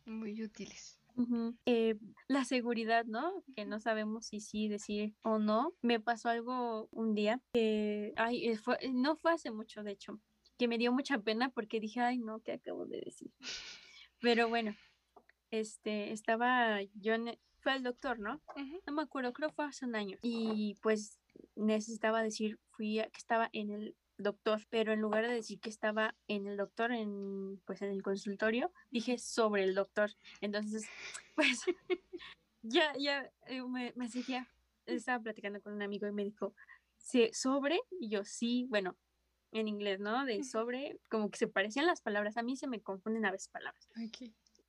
[0.05, 0.99] Muy útiles.
[1.15, 1.57] Uh -huh.
[1.65, 1.97] eh,
[2.27, 3.43] la seguridad, ¿no?
[3.55, 5.73] Que no sabemos si sí decir o no.
[5.81, 10.21] Me pasó algo un día que, ay, fue, no fue hace mucho, de hecho,
[10.61, 13.31] que me dio mucha pena porque dije, ay, no, ¿qué acabo de decir?
[14.19, 14.75] Pero bueno,
[15.49, 18.39] este, estaba yo, en, fue al doctor, ¿no?
[18.55, 18.81] Uh -huh.
[18.85, 20.19] No me acuerdo, creo que fue hace un año.
[20.21, 21.19] Y pues
[21.55, 25.71] necesitaba decir, fui a, que estaba en el doctor, pero en lugar de decir que
[25.71, 30.11] estaba en el doctor, en, pues en el consultorio, dije sobre el doctor.
[30.41, 30.87] Entonces,
[31.35, 31.65] pues
[32.61, 33.31] ya, ya
[33.67, 34.47] me, me seguía,
[34.85, 36.53] estaba platicando con un amigo y me dijo,
[37.33, 38.95] sobre, y yo sí, bueno,
[39.51, 40.25] en inglés, ¿no?
[40.25, 42.37] De sobre, como que se parecían las palabras.
[42.37, 43.89] A mí se me confunden a veces palabras.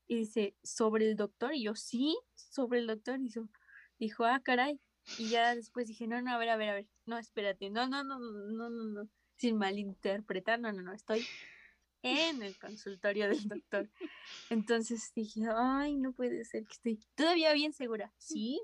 [0.06, 3.20] Y dice, sobre el doctor, y yo sí, sobre el doctor.
[3.20, 3.48] Y yo,
[3.98, 4.80] dijo, ah, caray.
[5.18, 7.88] Y ya después dije, no, no, a ver, a ver, a ver, no, espérate, no,
[7.88, 11.26] no, no, no, no, no, sin malinterpretar, no, no, no, estoy
[12.02, 13.90] en el consultorio del doctor.
[14.50, 18.12] Entonces dije, ay, no puede ser que estoy todavía bien segura.
[18.18, 18.60] Sí,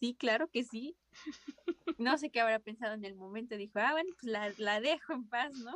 [0.00, 0.96] sí, claro que sí.
[1.98, 3.56] No sé qué habrá pensado en el momento.
[3.56, 5.74] Dijo, ah, bueno, pues la, la dejo en paz, ¿no?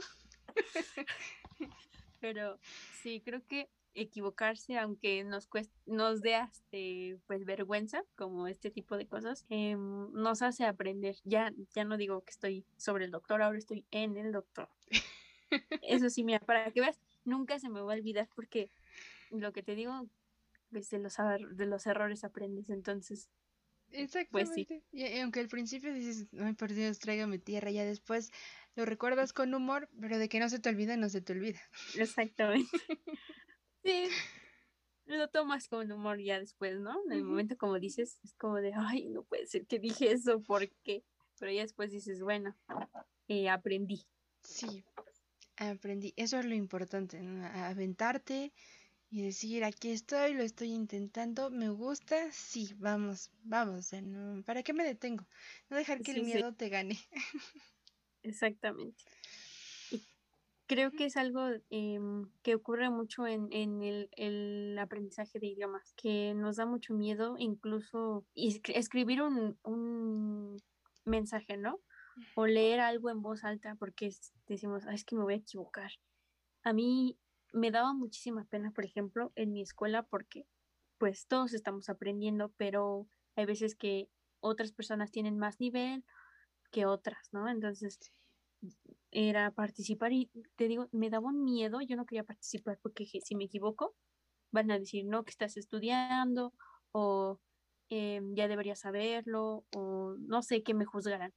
[2.21, 2.59] Pero
[3.03, 8.97] sí, creo que equivocarse, aunque nos cueste, nos dé este, pues vergüenza, como este tipo
[8.97, 11.17] de cosas, em, nos hace aprender.
[11.25, 14.69] Ya, ya no digo que estoy sobre el doctor, ahora estoy en el doctor.
[15.83, 18.71] Eso sí, mira, para que veas, nunca se me va a olvidar porque
[19.31, 20.07] lo que te digo,
[20.71, 21.17] pues los,
[21.51, 23.29] de los errores aprendes, entonces.
[23.93, 24.67] Exactamente.
[24.67, 24.83] Pues sí.
[24.93, 28.31] y, aunque al principio dices, ay, por Dios, tráigame tierra, ya después
[28.75, 31.61] lo recuerdas con humor, pero de que no se te olvida, no se te olvida.
[31.97, 32.71] Exactamente.
[33.85, 34.05] sí,
[35.05, 37.03] lo tomas con humor ya después, ¿no?
[37.07, 40.43] En el momento, como dices, es como de, ay, no puede ser que dije eso,
[40.43, 41.05] ¿por qué?
[41.39, 42.57] Pero ya después dices, bueno,
[43.29, 44.07] eh, aprendí.
[44.43, 44.85] Sí,
[45.57, 46.15] aprendí.
[46.17, 48.53] Eso es lo importante, aventarte
[49.13, 53.91] y decir, aquí estoy, lo estoy intentando, me gusta, sí, vamos, vamos,
[54.47, 55.27] ¿para qué me detengo?
[55.69, 56.99] No dejar que el miedo te gane.
[58.23, 59.05] Exactamente.
[60.67, 66.33] creo que es algo em, que ocurre mucho en, el, el, aprendizaje de idiomas, que
[66.33, 70.57] nos da mucho miedo incluso escribir un, un
[71.05, 71.81] mensaje, ¿no?
[72.35, 74.11] o leer algo en voz alta porque
[74.47, 75.91] decimos, es que me voy a equivocar.
[76.65, 77.19] A mí
[77.53, 80.47] me daba muchísima pena, por ejemplo, en mi escuela porque
[80.99, 84.09] pues todos estamos aprendiendo, pero hay veces que
[84.41, 86.05] otras personas tienen más nivel
[86.71, 87.49] que otras, ¿no?
[87.49, 87.99] Entonces
[89.11, 93.35] era participar y te digo, me daba un miedo, yo no quería participar porque si
[93.35, 93.95] me equivoco,
[94.53, 96.55] van a decir, no, que estás estudiando
[96.93, 97.41] o
[97.89, 101.35] em, ya deberías saberlo o no sé, que me juzgarán.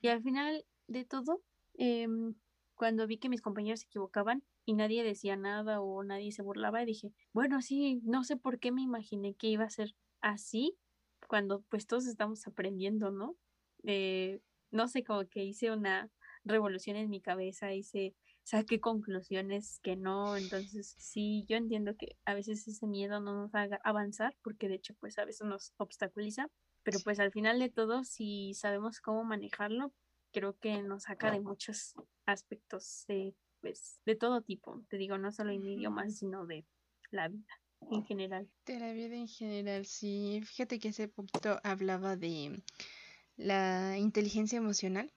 [0.00, 1.42] Y al final de todo,
[1.74, 2.34] em,
[2.74, 6.84] cuando vi que mis compañeros se equivocaban y nadie decía nada o nadie se burlaba,
[6.84, 10.76] dije, bueno, sí, no sé por qué me imaginé que iba a ser así
[11.28, 13.36] cuando pues todos estamos aprendiendo, ¿no?
[13.84, 14.40] Eh,
[14.72, 16.10] no sé, como que hice una
[16.44, 22.34] revolución en mi cabeza, hice, saqué conclusiones que no, entonces sí, yo entiendo que a
[22.34, 26.48] veces ese miedo no nos haga avanzar, porque de hecho pues a veces nos obstaculiza,
[26.82, 29.92] pero pues al final de todo, si sabemos cómo manejarlo,
[30.32, 31.94] creo que nos saca de muchos
[32.26, 33.34] aspectos de,
[33.66, 34.84] pues, de todo tipo.
[34.88, 36.64] Te digo, no solo en idiomas, sino de
[37.10, 37.58] la vida
[37.90, 38.48] en general.
[38.64, 40.40] De la vida en general, sí.
[40.44, 42.62] Fíjate que hace poquito hablaba de
[43.36, 45.12] la inteligencia emocional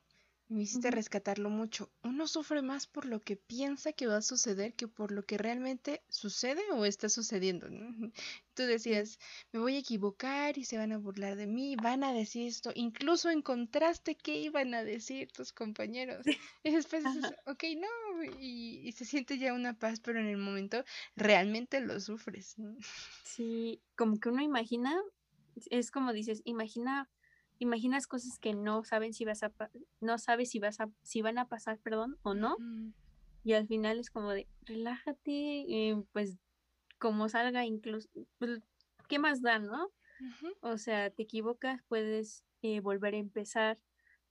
[0.50, 1.92] me hiciste rescatarlo mucho.
[2.04, 5.38] Uno sufre más por lo que piensa que va a suceder que por lo que
[5.38, 7.68] realmente sucede o está sucediendo.
[8.56, 9.20] Tú decías,
[9.52, 12.72] me voy a equivocar y se van a burlar de mí, van a decir esto.
[12.74, 16.26] Incluso encontraste qué iban a decir tus compañeros.
[16.64, 20.84] Y después dices, ok, no, y, se siente ya una paz, pero en el momento
[21.16, 22.56] realmente lo sufres.
[23.24, 25.00] Sí, como que uno imagina,
[25.70, 27.10] es como dices, imagina
[27.60, 29.52] imaginas cosas que no saben si vas a
[30.00, 32.58] no sabes si vas a si van a pasar, perdón, o no.
[33.44, 36.38] Y al final es como de relájate, eh, pues
[36.98, 38.62] como salga incluso pues,
[39.08, 39.92] ¿qué más da, no?
[40.62, 43.80] O sea, te equivocas, puedes eh, volver a empezar.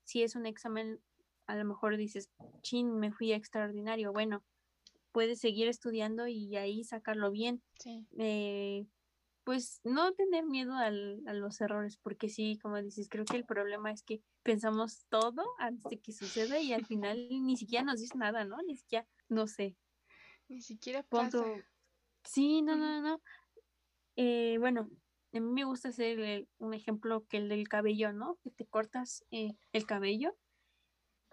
[0.05, 1.01] Si es un examen,
[1.47, 2.31] a lo mejor dices,
[2.63, 4.13] chin, me fui extraordinario.
[4.13, 4.43] Bueno,
[5.13, 7.63] puedes seguir estudiando y ahí sacarlo bien.
[7.79, 8.07] Sí.
[8.19, 8.87] Eh,
[9.49, 13.91] pues no tener miedo a los errores, porque sí, como dices, creo que el problema
[13.91, 18.19] es que pensamos todo antes de que suceda y al final ni siquiera nos dice
[18.19, 18.59] nada, ¿no?
[18.67, 19.75] Ni siquiera, no sé.
[20.49, 21.43] Ni siquiera pasa.
[22.25, 23.23] Sí, no, no, no.
[24.17, 24.91] Eh, bueno,
[25.33, 28.37] a mí me gusta hacer un ejemplo que el del cabello, ¿no?
[28.43, 30.37] Que te cortas eh, el cabello,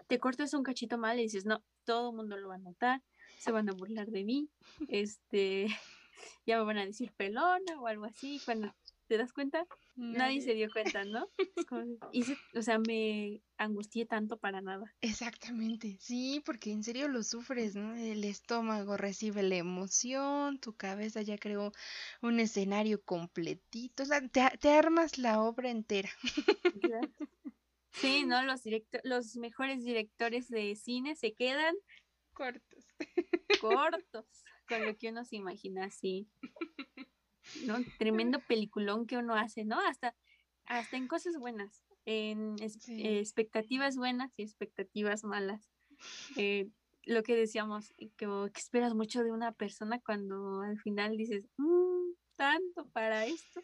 [0.06, 3.02] te cortas un cachito mal y dices, no, todo el mundo lo va a notar,
[3.40, 4.48] se van a burlar de mí,
[4.88, 5.66] este,
[6.46, 8.40] ya me van a decir pelona o algo así.
[8.44, 8.74] Cuando
[9.06, 11.28] te das cuenta, nadie, se dio cuenta, ¿no?
[12.54, 14.92] o sea, me angustié tanto para nada.
[15.00, 17.94] Exactamente, sí, porque en serio lo sufres, ¿no?
[17.94, 21.72] El estómago recibe la emoción, tu cabeza ya creó
[22.20, 26.10] un escenario completito, o sea, te, armas la obra entera.
[27.92, 28.42] Sí, ¿no?
[28.42, 28.60] Los,
[29.04, 31.74] los mejores directores de cine se quedan
[32.34, 32.84] cortos.
[33.58, 34.26] Cortos
[34.68, 36.28] con lo que uno se imagina así.
[37.64, 37.76] ¿no?
[37.98, 39.80] Tremendo peliculón que uno hace, ¿no?
[39.80, 40.14] Hasta,
[40.64, 41.84] hasta en cosas buenas.
[42.04, 45.70] en expectativas buenas y expectativas malas.
[46.36, 46.68] Eh,
[47.04, 52.12] lo que decíamos, que, que, esperas mucho de una persona cuando al final dices, mm,
[52.36, 53.60] tanto para esto.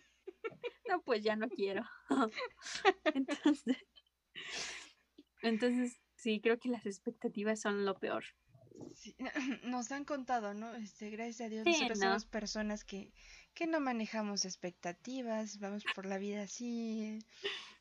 [0.88, 1.84] No, pues ya no quiero.
[3.14, 3.76] entonces,
[5.42, 8.24] entonces, sí, creo que las expectativas son lo peor.
[9.64, 10.74] nos han contado, ¿no?
[10.74, 13.12] Este, gracias a Dios, nosotros somos personas que,
[13.54, 17.18] que no manejamos expectativas, vamos por la vida así.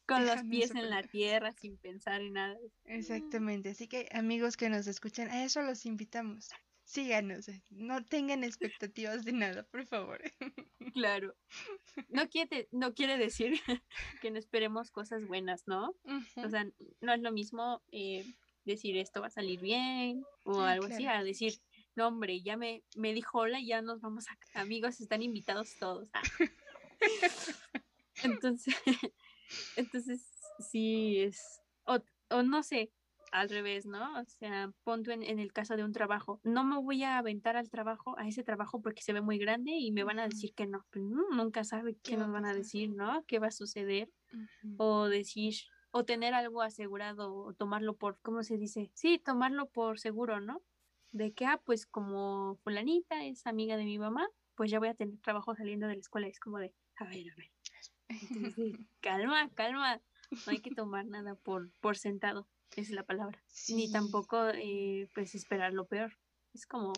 [0.05, 2.57] Con los pies en la tierra, sin pensar en nada.
[2.85, 6.49] Exactamente, así que amigos que nos escuchan, a eso los invitamos.
[6.83, 10.21] Síganos, eh, no tengan expectativas de nada, por favor.
[10.93, 11.35] Claro.
[12.09, 13.53] No quiere, no quiere decir
[14.21, 15.95] que no esperemos cosas buenas, ¿no?
[16.35, 16.65] O sea,
[16.99, 18.25] no es lo mismo eh,
[18.65, 21.53] decir esto va a salir bien o algo así, a decir,
[21.95, 26.09] no hombre, ya me, me dijo hola, ya nos vamos a, amigos, están invitados todos.
[26.13, 26.21] Ah.
[28.23, 28.75] entonces,
[29.75, 30.29] entonces
[30.71, 32.91] sí es, o, o, no sé,
[33.31, 34.19] al revés, ¿no?
[34.19, 37.55] O sea, ponte en, en, el caso de un trabajo, no me voy a aventar
[37.55, 40.53] al trabajo, a ese trabajo porque se ve muy grande y me van a decir
[40.53, 43.23] que no, pues, nunca sabe qué, nos van a decir, ¿no?
[43.27, 44.09] ¿Qué va a suceder?
[44.77, 45.55] O decir,
[45.91, 48.91] o tener algo asegurado o tomarlo por, ¿cómo se dice?
[48.93, 50.61] Sí, tomarlo por seguro, ¿no?
[51.11, 54.93] De que, ah, pues como fulanita es amiga de mi mamá, pues ya voy a
[54.93, 56.27] tener trabajo saliendo de la escuela.
[56.27, 57.51] Es como de, a ver, a ver.
[59.01, 60.01] calma, calma.
[60.31, 63.43] No hay que tomar nada por, por sentado, es la palabra.
[63.69, 66.17] Ni tampoco, eh, pues, esperar lo peor.
[66.53, 66.93] Es como,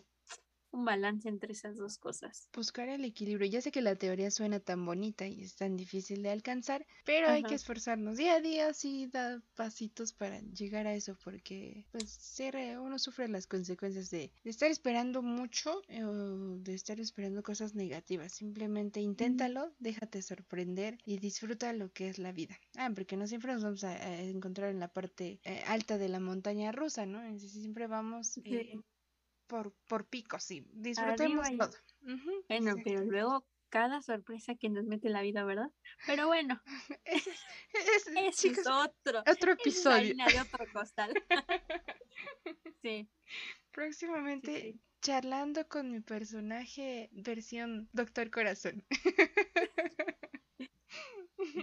[0.73, 2.49] un balance entre esas dos cosas.
[2.53, 3.49] Buscar el equilibrio.
[3.49, 7.29] Ya sé que la teoría suena tan bonita y es tan difícil de alcanzar, pero
[7.29, 12.19] hay que esforzarnos día a día, sí, da pasitos para llegar a eso, porque pues
[12.79, 18.33] uno sufre las consecuencias de, estar esperando mucho eh, o de estar esperando cosas negativas.
[18.33, 22.59] Simplemente inténtalo, déjate sorprender y disfruta lo que es la vida.
[22.75, 26.19] Ah, porque no siempre nos vamos a, encontrar en la parte eh, alta de la
[26.19, 27.21] montaña rusa, ¿no?
[27.39, 28.37] Siempre vamos...
[28.43, 28.79] Eh,
[29.53, 30.65] por, por picos, sí.
[30.73, 31.69] Disfrutemos todo.
[32.49, 35.69] bueno, pero luego cada sorpresa que nos mete la vida, ¿verdad?
[36.07, 36.59] Pero bueno,
[37.05, 40.15] ese es, otro, otro episodio.
[40.15, 41.13] de otro costal.
[42.81, 43.07] sí.
[43.71, 48.83] Próximamente charlando con mi personaje versión Doctor Corazón.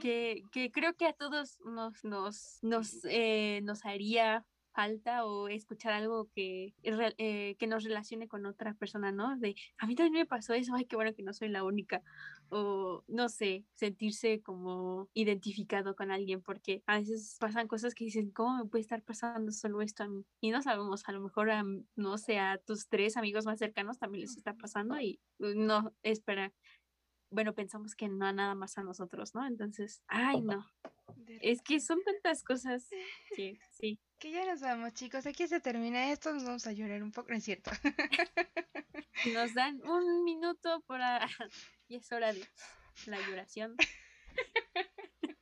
[0.01, 5.93] que, que creo que a todos nos, nos, nos, eh, nos haría falta o escuchar
[5.93, 9.37] algo que, eh, que nos relacione con otra persona, ¿no?
[9.39, 12.03] De, a mí también me pasó eso, ay, qué bueno que no soy la única.
[12.49, 18.31] O, no sé, sentirse como identificado con alguien, porque a veces pasan cosas que dicen,
[18.31, 20.27] ¿cómo me puede estar pasando solo esto a mí?
[20.41, 23.99] Y no sabemos, a lo mejor, a, no sé, a tus tres amigos más cercanos
[23.99, 26.53] también les está pasando y no, espera,
[27.31, 29.47] bueno, pensamos que no a nada más a nosotros, ¿no?
[29.47, 30.67] Entonces, ay, no.
[31.41, 32.89] Es que son tantas cosas
[33.35, 34.01] que sí.
[34.19, 35.27] Que ya nos vamos, chicos.
[35.27, 36.33] Aquí se termina esto.
[36.33, 37.71] Nos vamos a llorar un poco, ¿no es cierto?
[39.35, 41.27] Nos dan un minuto para.
[41.89, 42.47] y es hora de
[43.07, 43.77] la lloración.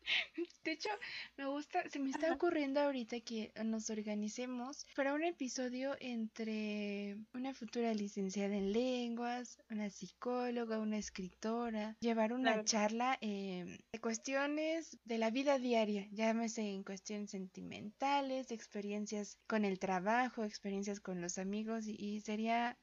[0.64, 0.90] De hecho,
[1.36, 7.54] me gusta, se me está ocurriendo ahorita que nos organicemos para un episodio entre una
[7.54, 15.18] futura licenciada en lenguas, una psicóloga, una escritora, llevar una charla eh, de cuestiones de
[15.18, 21.86] la vida diaria, llámese en cuestiones sentimentales, experiencias con el trabajo, experiencias con los amigos
[21.86, 22.76] y sería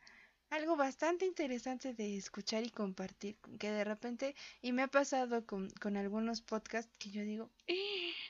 [0.49, 5.69] algo bastante interesante de escuchar y compartir, que de repente, y me ha pasado con,
[5.81, 7.51] con algunos podcasts que yo digo.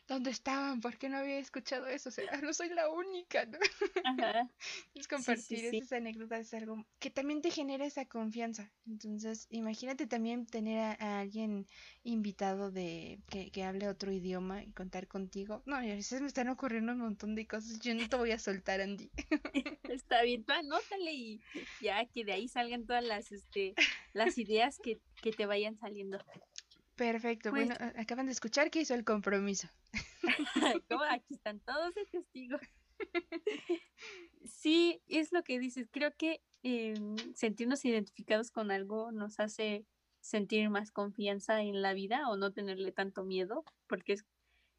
[0.08, 0.82] ¿Dónde estaban?
[0.82, 2.10] ¿Por qué no había escuchado eso?
[2.10, 3.58] O sea, no soy la única, ¿no?
[4.94, 8.72] es compartir esas anécdotas es algo que también te genera esa confianza.
[8.86, 11.68] Entonces, imagínate también tener a, alguien
[12.04, 15.64] invitado de que, que, hable otro idioma y contar contigo.
[15.66, 17.80] No, a veces me están ocurriendo un montón de cosas.
[17.80, 19.10] Yo no te voy a soltar, Andy.
[19.84, 21.42] Está bien, tú anótale y
[21.82, 23.74] ya que de ahí salgan todas las, este,
[24.14, 26.20] las ideas que, que te vayan saliendo.
[26.96, 27.52] Perfecto.
[27.52, 29.68] bueno, pues acaban de escuchar que hizo el compromiso.
[31.12, 32.62] Aquí están todos de testigos.
[34.46, 35.90] sí, es lo que dices.
[35.92, 39.86] Creo que em, sentirnos identificados con algo nos hace
[40.22, 44.26] sentir más confianza en la vida o no tenerle tanto miedo, porque es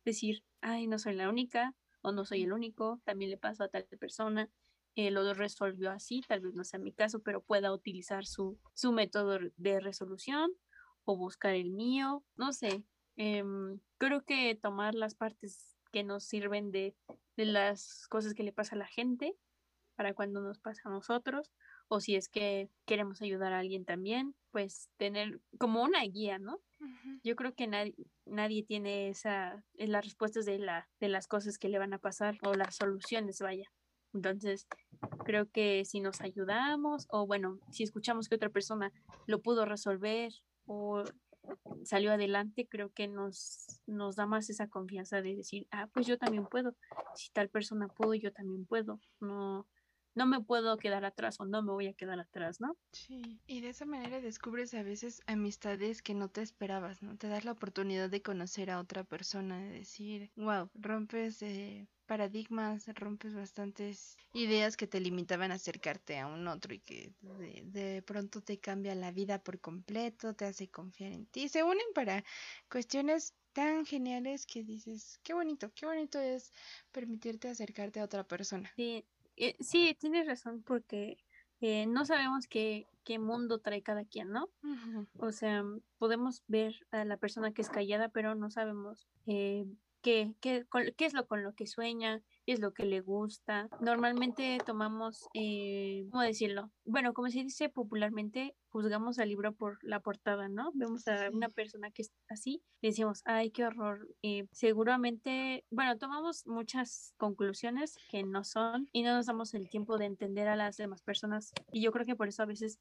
[0.04, 3.68] decir, ay, no soy la única o no soy el único, también le pasó a
[3.68, 4.48] tal persona,
[4.94, 8.92] eh, lo resolvió así, tal vez no sea mi caso, pero pueda utilizar su, su
[8.92, 10.50] método de resolución
[11.06, 12.84] o buscar el mío, no sé.
[13.16, 16.94] Em, creo que tomar las partes que nos sirven de,
[17.36, 19.34] de, las cosas que le pasa a la gente
[19.94, 21.50] para cuando nos pasa a nosotros
[21.88, 26.60] o si es que queremos ayudar a alguien también, pues tener como una guía, ¿no?
[27.22, 27.94] Yo creo que nadie,
[28.26, 32.36] nadie tiene esa, las respuestas de, la, de las cosas que le van a pasar
[32.42, 33.70] o las soluciones, vaya.
[34.12, 34.66] Entonces,
[35.24, 38.92] creo que si nos ayudamos o bueno, si escuchamos que otra persona
[39.26, 40.32] lo pudo resolver
[40.66, 41.04] o
[41.84, 46.18] salió adelante, creo que nos, nos da más esa confianza de decir, ah, pues yo
[46.18, 46.74] también puedo.
[47.14, 49.00] Si tal persona pudo, yo también puedo.
[49.20, 49.66] No,
[50.16, 52.76] no me puedo quedar atrás o no me voy a quedar atrás, ¿no?
[52.92, 57.16] Sí, y de esa manera descubres a veces amistades que no te esperabas, ¿no?
[57.16, 62.88] Te das la oportunidad de conocer a otra persona, de decir, wow, rompes eh, paradigmas,
[62.94, 68.02] rompes bastantes ideas que te limitaban a acercarte a un otro y que de, de,
[68.02, 71.48] pronto te cambia la vida por completo, te hace confiar en ti.
[71.48, 72.24] Se unen para
[72.70, 76.52] cuestiones tan geniales que dices, qué bonito, qué bonito es
[76.92, 78.70] permitirte acercarte a otra persona.
[78.76, 79.04] Sí,
[79.36, 81.18] eh, sí, tienes razón, porque
[81.60, 84.50] eh, no sabemos qué, qué mundo trae cada quien, ¿no?
[85.18, 85.64] O sea,
[85.98, 89.66] podemos ver a la persona que es callada, pero no sabemos eh,
[90.02, 90.66] qué, qué,
[90.96, 93.68] qué es lo con lo que sueña, qué es lo que le gusta.
[93.80, 96.70] Normalmente tomamos, eh, ¿cómo decirlo?
[96.84, 100.70] Bueno, como se dice popularmente, juzgamos al libro por la portada, ¿no?
[100.74, 104.06] Vemos a una persona que es así y decimos, ay, qué horror.
[104.20, 109.96] Eh, seguramente, bueno, tomamos muchas conclusiones que no son y no nos damos el tiempo
[109.96, 111.54] de entender a las demás personas.
[111.72, 112.78] Y yo creo que por eso a veces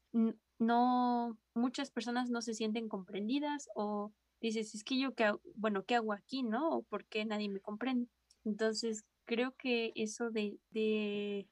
[0.58, 5.94] no, muchas personas no se sienten comprendidas o dices, es que yo, qué bueno, ¿qué
[5.94, 6.68] hago aquí, no?
[6.76, 8.10] ¿O por qué nadie me comprende?
[8.44, 11.48] Entonces, creo que eso de, de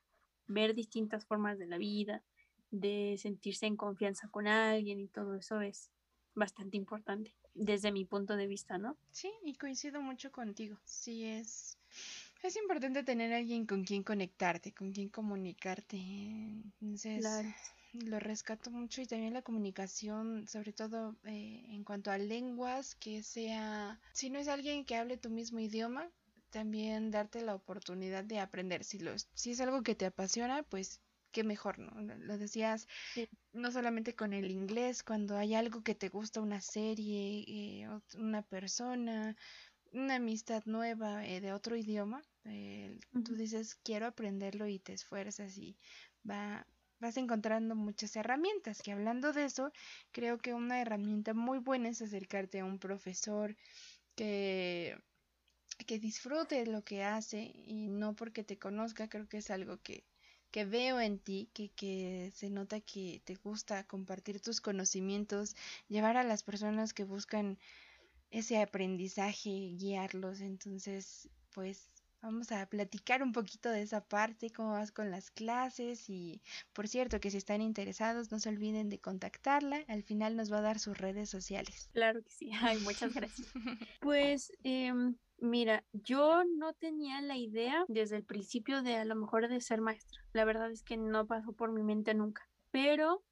[0.46, 2.22] ver distintas formas de la vida,
[2.80, 5.90] de sentirse en confianza con alguien y todo eso es
[6.34, 8.96] bastante importante desde mi punto de vista, ¿no?
[9.12, 10.76] Sí, y coincido mucho contigo.
[10.84, 11.78] Sí, es,
[12.42, 15.96] es importante tener alguien con quien conectarte, con quien comunicarte.
[15.96, 17.24] Entonces,
[17.92, 23.22] lo rescato mucho y también la comunicación, sobre todo eh, en cuanto a lenguas, que
[23.22, 26.10] sea, si no es alguien que hable tu mismo idioma,
[26.50, 28.82] también darte la oportunidad de aprender.
[28.84, 31.00] Si, lo, si es algo que te apasiona, pues
[31.34, 31.90] qué mejor, ¿no?
[32.00, 32.86] Lo decías
[33.52, 38.42] no solamente con el inglés, cuando hay algo que te gusta, una serie, eh, una
[38.42, 39.36] persona,
[39.92, 42.22] una amistad nueva eh, de otro idioma,
[43.24, 45.76] tú dices quiero aprenderlo y te esfuerzas y
[46.28, 46.66] va,
[47.00, 48.80] vas encontrando muchas herramientas.
[48.80, 49.72] Que hablando de eso,
[50.12, 53.56] creo que una herramienta muy buena es acercarte a un profesor
[54.14, 54.96] que,
[55.86, 60.04] que disfrute lo que hace y no porque te conozca, creo que es algo que,
[60.54, 65.56] que veo en ti, que, que se nota que te gusta compartir tus conocimientos,
[65.88, 67.58] llevar a las personas que buscan
[68.30, 70.40] ese aprendizaje, guiarlos.
[70.40, 71.90] Entonces, pues
[72.24, 76.40] Vamos a platicar un poquito de esa parte, cómo vas con las clases y
[76.72, 80.60] por cierto que si están interesados no se olviden de contactarla, al final nos va
[80.60, 81.90] a dar sus redes sociales.
[81.92, 83.48] Claro que sí, ay, muchas gracias.
[84.00, 89.48] pues em, mira, yo no tenía la idea desde el principio de a lo mejor
[89.48, 93.22] de ser maestra, la verdad es que no pasó por mi mente nunca, pero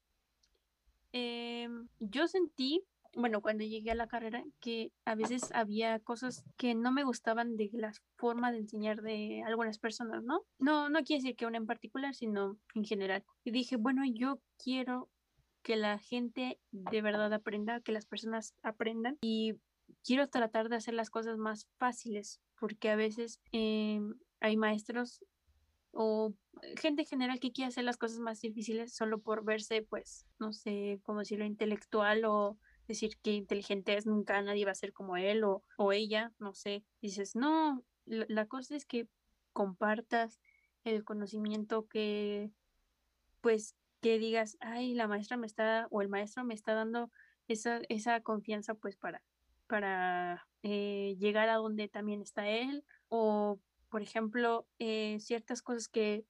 [1.11, 2.85] em, yo sentí
[3.15, 7.55] bueno, cuando llegué a la carrera, que a veces había cosas que no me gustaban
[7.55, 10.41] de la forma de enseñar de algunas personas, ¿no?
[10.57, 13.23] No, no quiere decir que una en particular, sino en general.
[13.43, 15.09] Y dije, bueno, yo quiero
[15.61, 19.53] que la gente de verdad aprenda, que las personas aprendan y
[20.03, 23.99] quiero tratar de hacer las cosas más fáciles, porque a veces eh,
[24.39, 25.23] hay maestros
[25.91, 26.33] o
[26.75, 30.51] gente en general que quiere hacer las cosas más difíciles solo por verse, pues, no
[30.51, 35.17] sé, como decirlo, intelectual o decir que inteligente es, nunca nadie va a ser como
[35.17, 36.83] él o, o ella, no sé.
[37.01, 39.07] Dices, no, la, cosa es que
[39.53, 40.39] compartas
[40.83, 42.51] el conocimiento que,
[43.41, 47.11] pues, que digas, ay, la maestra me está, o el maestro me está dando
[47.47, 49.23] esa, esa confianza, pues, para,
[49.67, 53.59] para eh, llegar a donde también está él, o,
[53.89, 56.25] por ejemplo, eh, ciertas cosas que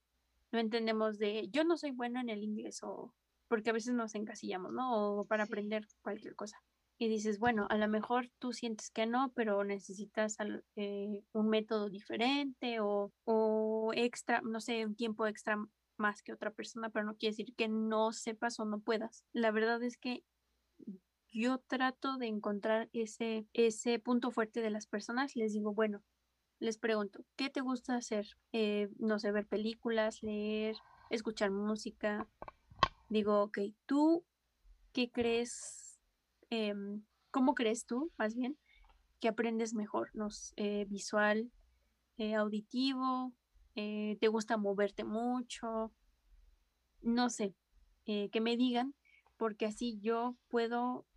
[0.51, 3.13] no entendemos de, yo no soy bueno en el inglés, o
[3.47, 5.19] porque a veces nos encasillamos, ¿no?
[5.19, 6.61] O para aprender cualquier cosa.
[6.97, 10.37] Y dices, bueno, a lo mejor tú sientes que no, pero necesitas
[10.75, 15.57] eh, un método diferente o, o extra, no sé, un tiempo extra
[15.97, 19.25] más que otra persona, pero no quiere decir que no sepas o no puedas.
[19.33, 20.23] La verdad es que
[21.33, 25.35] yo trato de encontrar ese, ese punto fuerte de las personas.
[25.35, 26.03] Les digo, bueno,
[26.59, 28.27] les pregunto, ¿qué te gusta hacer?
[28.51, 30.75] Eh, no sé, ver películas, leer,
[31.09, 32.29] escuchar música,
[33.09, 34.23] digo, ok, ¿tú
[34.93, 35.99] qué crees,
[36.51, 38.59] em, cómo crees tú, más bien,
[39.19, 40.11] que aprendes mejor?
[40.13, 41.51] ¿Nos, eh, ¿Visual,
[42.17, 43.33] eh, auditivo
[43.75, 45.91] te gusta moverte mucho,
[47.01, 47.55] no sé,
[48.05, 48.93] que me digan,
[49.35, 51.07] porque así yo puedo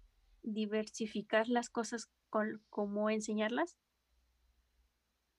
[0.46, 3.76] diversificar las cosas con, como enseñarlas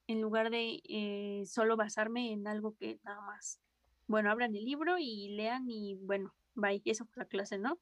[0.08, 3.60] en lugar de eh, solo basarme en algo que nada más,
[4.08, 7.80] bueno, abran el libro y lean y bueno, bye, eso fue la clase, ¿no?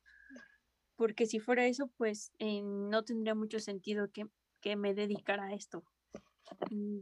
[0.96, 4.28] Porque si fuera eso, pues eh, no tendría mucho sentido que,
[4.60, 5.84] que me dedicara a esto.
[6.72, 7.00] Mm,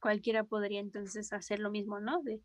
[0.00, 2.22] cualquiera podría entonces hacer lo mismo, ¿no?
[2.22, 2.40] De,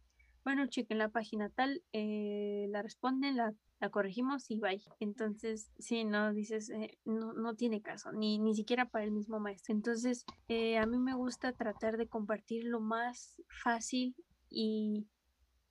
[0.46, 3.54] bueno, chequen la página tal, eh, la responden, la,
[3.92, 4.82] corregimos y bye.
[5.00, 9.40] Entonces, sí, no, dices, eh, no, no tiene caso, ni, ni siquiera para el mismo
[9.40, 9.76] maestro.
[9.76, 14.16] Entonces, eh, a mí me gusta tratar de compartir lo más fácil
[14.50, 15.08] y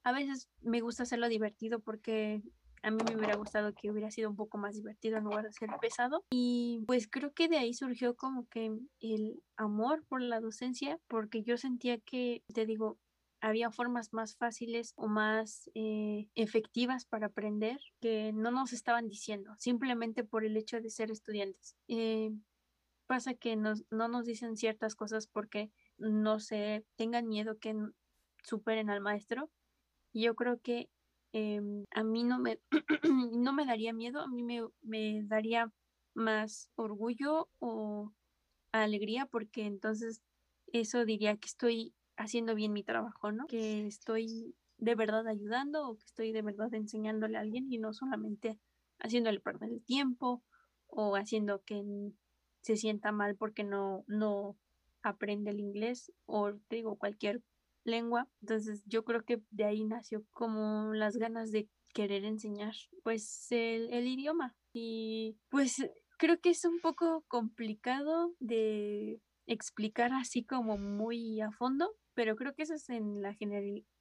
[0.02, 2.42] a veces me gusta hacerlo divertido porque
[2.84, 5.52] a mí me hubiera gustado que hubiera sido un poco más divertido en lugar de
[5.52, 6.24] ser pesado.
[6.30, 11.42] Y pues creo que de ahí surgió como que el amor por la docencia, porque
[11.42, 12.98] yo sentía que, te digo,
[13.44, 19.54] había formas más fáciles o más eh, efectivas para aprender que no nos estaban diciendo,
[19.58, 21.76] simplemente por el hecho de ser estudiantes.
[21.86, 22.30] Eh,
[23.06, 27.76] pasa que nos, no nos dicen ciertas cosas porque no se tengan miedo que
[28.42, 29.50] superen al maestro.
[30.14, 30.88] Yo creo que
[31.34, 32.60] eh, a mí no me,
[33.32, 35.70] no me daría miedo, a mí me, me daría
[36.14, 38.10] más orgullo o
[38.72, 40.22] alegría porque entonces
[40.72, 41.94] eso diría que estoy
[42.24, 43.46] haciendo bien mi trabajo, ¿no?
[43.46, 47.92] Que estoy de verdad ayudando o que estoy de verdad enseñándole a alguien y no
[47.92, 48.58] solamente
[48.98, 50.42] haciéndole perder el tiempo
[50.86, 51.82] o haciendo que
[52.60, 54.56] se sienta mal porque no, no
[55.02, 57.42] aprende el inglés o digo cualquier
[57.84, 58.28] lengua.
[58.40, 64.06] Entonces yo creo que de ahí nació como las ganas de querer enseñar pues el
[64.06, 64.56] idioma.
[64.72, 65.76] Y pues
[66.18, 72.54] creo que es un poco complicado de explicar así como muy a fondo, pero creo
[72.54, 73.34] que eso es en la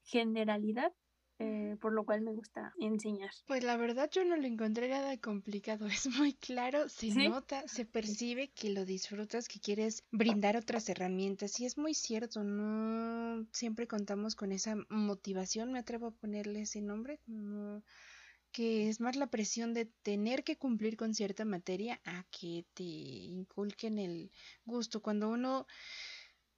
[0.04, 0.94] generalidad
[1.40, 3.32] eh, por lo cual me gusta enseñar.
[3.48, 7.86] Pues la verdad yo no lo encontré nada complicado, es muy claro, se nota, se
[7.86, 13.88] percibe que lo disfrutas, que quieres brindar otras herramientas y es muy cierto, no siempre
[13.88, 17.20] contamos con esa motivación, me atrevo a ponerle ese nombre,
[18.52, 22.84] que es más la presión de tener que cumplir con cierta materia a que te
[22.84, 24.32] inculquen el
[24.64, 25.02] gusto.
[25.02, 25.66] Cuando uno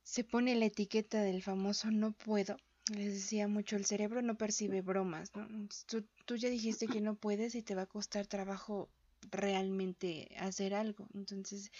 [0.05, 2.57] se pone la etiqueta del famoso no puedo,
[2.93, 5.47] les decía mucho, el cerebro no percibe bromas, ¿no?
[5.87, 8.87] Tú, tú, ya dijiste que no puedes y te va a costar trabajo
[9.31, 11.07] realmente hacer algo.
[11.15, 11.71] Entonces,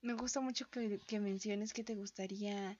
[0.00, 2.78] me gusta mucho que, que menciones que te gustaría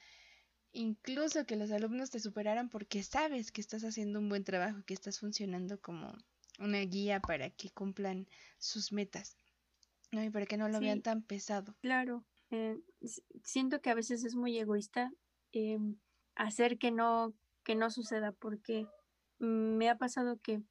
[0.71, 4.95] incluso que los alumnos te superaran porque sabes que estás haciendo un buen trabajo, que
[4.95, 6.17] estás funcionando como
[6.61, 8.29] una guía para que cumplan
[8.59, 9.37] sus metas,
[10.13, 10.23] ¿no?
[10.23, 11.75] Y para que no lo vean tan pesado.
[11.81, 12.79] Claro, eh,
[13.43, 15.11] siento que a veces es muy egoísta
[15.53, 15.79] eh,
[16.35, 17.35] hacer que no
[17.65, 18.87] que no suceda porque
[19.39, 20.63] me ha pasado que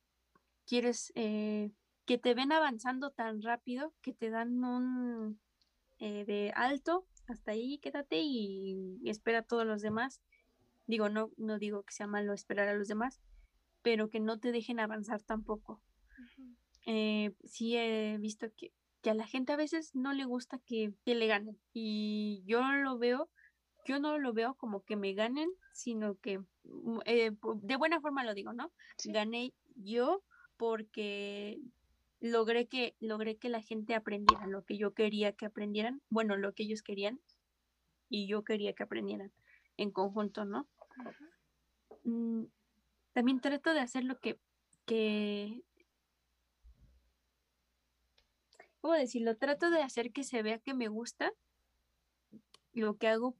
[0.65, 1.71] quieres eh,
[2.05, 5.39] que te ven avanzando tan rápido que te dan un
[5.99, 10.21] eh, de alto hasta ahí quédate y, espera a todos los demás
[10.85, 13.21] digo no no digo que sea malo esperar a los demás
[13.81, 15.81] pero que no te dejen avanzar tampoco.
[16.85, 18.71] Sí he visto que,
[19.01, 22.61] que, a la gente a veces no le gusta que, que le ganen y yo
[22.61, 23.29] lo veo
[23.85, 28.23] yo no lo veo como que me ganen, sino que mm, eh, de buena forma
[28.23, 28.71] lo digo, ¿no?
[29.05, 30.23] Gané yo
[30.57, 31.59] porque
[32.19, 36.53] logré que logré que la gente aprendiera lo que yo quería que aprendieran, bueno, lo
[36.53, 37.19] que ellos querían
[38.09, 39.31] y yo quería que aprendieran
[39.77, 40.67] en conjunto, ¿no?
[42.03, 42.45] Mm,
[43.13, 44.39] también trato de hacer lo que,
[44.85, 45.63] que
[48.81, 49.37] ¿cómo decirlo?
[49.37, 51.31] Trato de hacer que se vea que me gusta
[52.73, 53.37] lo que hago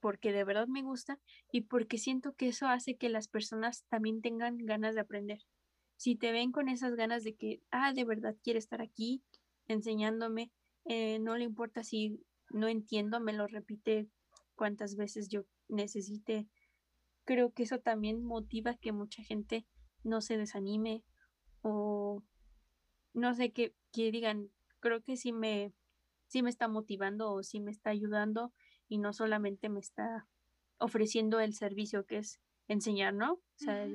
[0.00, 1.20] porque de verdad me gusta
[1.52, 5.38] y porque siento que eso hace que las personas también tengan ganas de aprender.
[5.96, 9.22] Si te ven con esas ganas de que, ah, de verdad quiere estar aquí
[9.68, 10.50] enseñándome,
[10.86, 12.20] eh, no le importa si
[12.50, 14.08] no entiendo, me lo repite
[14.56, 16.48] cuantas veces yo necesite.
[17.24, 19.64] Creo que eso también motiva que mucha gente
[20.02, 21.04] no se desanime
[21.60, 22.24] o
[23.14, 24.50] no sé, que, que digan,
[24.82, 25.72] creo que sí me,
[26.26, 28.52] sí me está motivando o sí me está ayudando
[28.88, 30.28] y no solamente me está
[30.76, 33.34] ofreciendo el servicio que es enseñar, ¿no?
[33.34, 33.86] O sea,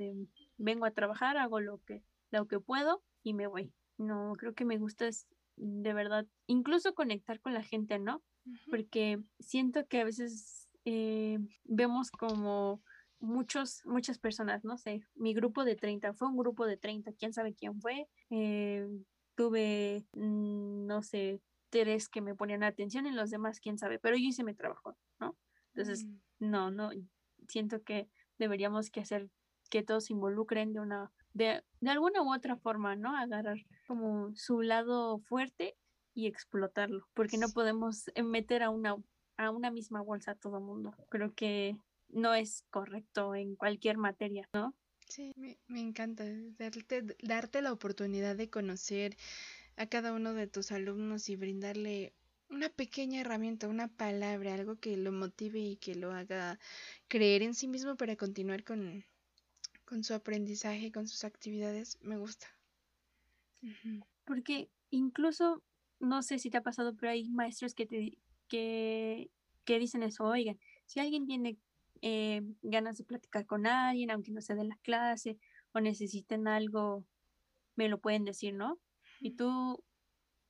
[0.57, 3.71] vengo a trabajar, hago lo que, lo que puedo y me voy.
[3.97, 5.27] No, creo que me gusta es
[5.57, 8.23] de verdad, incluso conectar con la gente, ¿no?
[8.69, 12.81] Porque siento que a veces eh, vemos como
[13.19, 17.33] muchos, muchas personas, no sé, mi grupo de 30 fue un grupo de 30, quién
[17.33, 18.07] sabe quién fue.
[18.29, 18.87] Eh,
[19.37, 24.17] tuve, mm, no sé, tres que me ponían atención y los demás quién sabe, pero
[24.17, 25.37] yo hice mi trabajo, ¿no?
[25.73, 26.49] Entonces, mm.
[26.49, 26.89] no, no,
[27.47, 28.09] siento que
[28.39, 29.29] deberíamos que hacer
[29.69, 33.15] que todos se involucren de una, de, de alguna u otra forma, ¿no?
[33.15, 35.77] Agarrar como su lado fuerte
[36.15, 38.95] y explotarlo, porque no podemos eh, meter a una,
[39.37, 40.95] a una misma bolsa a todo mundo.
[41.09, 41.77] Creo que
[42.09, 44.73] no es correcto en cualquier materia, ¿no?
[45.09, 46.23] Sí, me, me encanta
[46.57, 49.17] darte, darte la oportunidad de conocer
[49.77, 52.13] a cada uno de tus alumnos y brindarle
[52.49, 56.59] una pequeña herramienta, una palabra, algo que lo motive y que lo haga
[57.07, 59.05] creer en sí mismo para continuar con,
[59.85, 62.47] con su aprendizaje, con sus actividades, me gusta.
[64.25, 65.63] Porque incluso,
[65.99, 69.29] no sé si te ha pasado, pero hay maestros que te que,
[69.65, 71.57] que dicen eso, oigan, si alguien tiene
[72.01, 75.37] eh, ganas de platicar con alguien, aunque no sea de la clase,
[75.73, 77.05] o necesiten algo,
[77.75, 78.79] me lo pueden decir, ¿no?
[79.19, 79.83] Y tú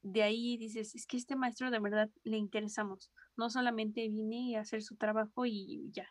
[0.02, 4.62] de ahí dices, es que este maestro de verdad le interesamos, no solamente vine a
[4.62, 6.08] hacer su trabajo y ya,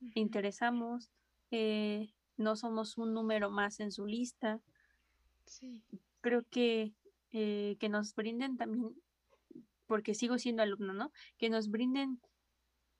[0.00, 1.10] le interesamos,
[1.50, 4.60] eh, no somos un número más en su lista.
[5.44, 5.82] Sí.
[6.20, 6.92] Creo que,
[7.32, 8.94] eh, que nos brinden también,
[9.86, 11.12] porque sigo siendo alumno, ¿no?
[11.38, 12.20] Que nos brinden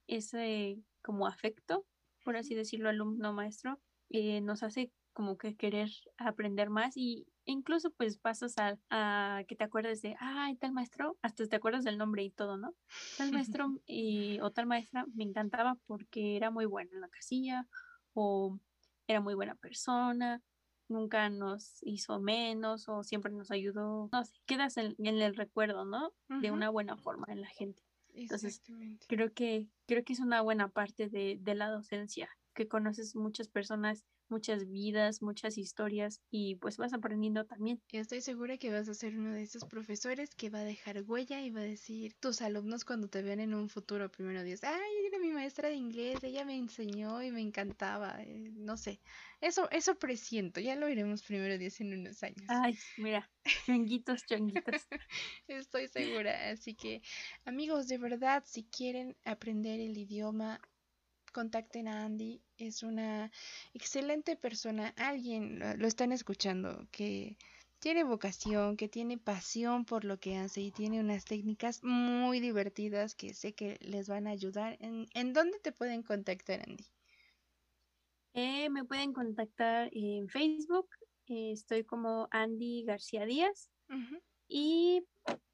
[0.09, 1.87] ese como afecto,
[2.25, 3.81] por así decirlo, alumno maestro,
[4.11, 8.55] eh, nos hace como que querer aprender más y incluso pues pasas
[8.91, 12.57] a, que te acuerdes de, ay, tal maestro, hasta te acuerdas del nombre y todo,
[12.57, 12.75] ¿no?
[13.19, 17.67] Tal maestro y, o tal maestra me encantaba porque era muy buena en la casilla
[18.15, 18.59] o
[19.07, 20.43] era muy buena persona,
[20.89, 26.13] nunca nos hizo menos o siempre nos ayudó, no sé, quedas en, el recuerdo, ¿no?
[26.29, 27.83] De una buena forma en la gente.
[28.15, 28.63] Entonces,
[29.09, 33.49] creo que, creo que es una buena parte de, de la docencia, que conoces muchas
[33.49, 37.81] personas muchas vidas, muchas historias y pues vas aprendiendo también.
[37.93, 41.41] Estoy segura que vas a ser uno de esos profesores que va a dejar huella
[41.41, 45.07] y va a decir tus alumnos cuando te vean en un futuro, primero Dios, ay,
[45.07, 49.01] era mi maestra de inglés, ella me enseñó y me encantaba, eh, no sé,
[49.41, 52.63] eso, eso presiento, ya lo veremos primero Dios en unos años.
[52.63, 53.31] Ay, mira,
[53.65, 54.89] chonguitos, chonguitos.
[55.49, 57.03] estoy segura, así que
[57.45, 60.61] amigos, de verdad, si quieren aprender el idioma,
[61.33, 62.43] contacten a Andy.
[62.57, 63.31] Es una
[63.75, 64.95] excelente persona.
[64.97, 67.37] Alguien lo, están escuchando que
[67.79, 73.15] tiene vocación, que tiene pasión por lo que hace y tiene unas técnicas muy divertidas
[73.15, 74.77] que sé que les van a ayudar.
[74.81, 76.85] ¿En, ¿en dónde te pueden contactar, Andy?
[78.33, 80.89] Eh, me pueden contactar en Facebook.
[81.27, 83.71] Eh, estoy como Andy García Díaz.
[84.49, 85.05] Y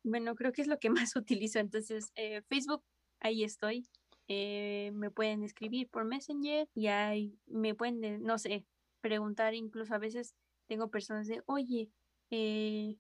[0.03, 1.59] bueno, creo que es lo que más utilizo.
[1.59, 2.83] Entonces, eh, Facebook,
[3.21, 3.89] ahí estoy.
[4.29, 8.65] Eh, me pueden escribir por Messenger y ahí me pueden, no sé,
[9.01, 10.35] preguntar, incluso a veces
[10.67, 11.91] tengo personas de, oye,
[12.31, 12.97] eh,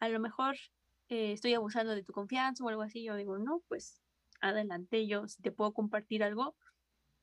[0.00, 0.56] a lo mejor
[1.08, 4.02] eh, estoy abusando de tu confianza o algo así, yo digo, no, pues
[4.40, 6.54] adelante, yo si te puedo compartir algo,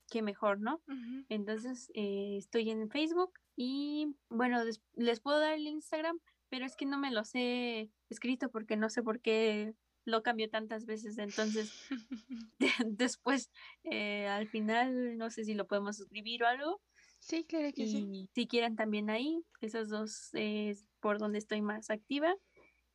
[0.10, 0.82] qué mejor, ¿no?
[1.30, 4.64] Entonces, estoy en Facebook y bueno,
[4.96, 8.90] les puedo dar el Instagram, pero es que no me los he escrito porque no
[8.90, 9.76] sé por qué
[10.06, 11.72] lo cambió tantas veces, entonces
[12.88, 13.52] después
[13.84, 16.82] eh, al final no sé si lo podemos escribir o algo.
[17.20, 18.28] Sí, claro que sí.
[18.34, 22.36] Si quieren también ahí, esas dos es por donde estoy más activa.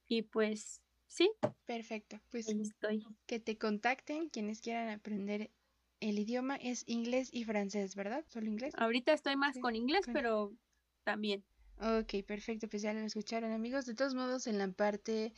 [0.06, 1.30] Y pues sí.
[1.64, 3.06] Perfecto, pues estoy.
[3.26, 5.50] que te contacten quienes quieran aprender
[6.00, 8.24] el idioma es inglés y francés, ¿verdad?
[8.28, 8.74] ¿Solo inglés?
[8.76, 10.52] Ahorita estoy más con inglés, pero
[11.04, 11.44] también.
[11.80, 13.86] Ok, perfecto, pues ya lo escucharon amigos.
[13.86, 15.32] De todos modos, en la parte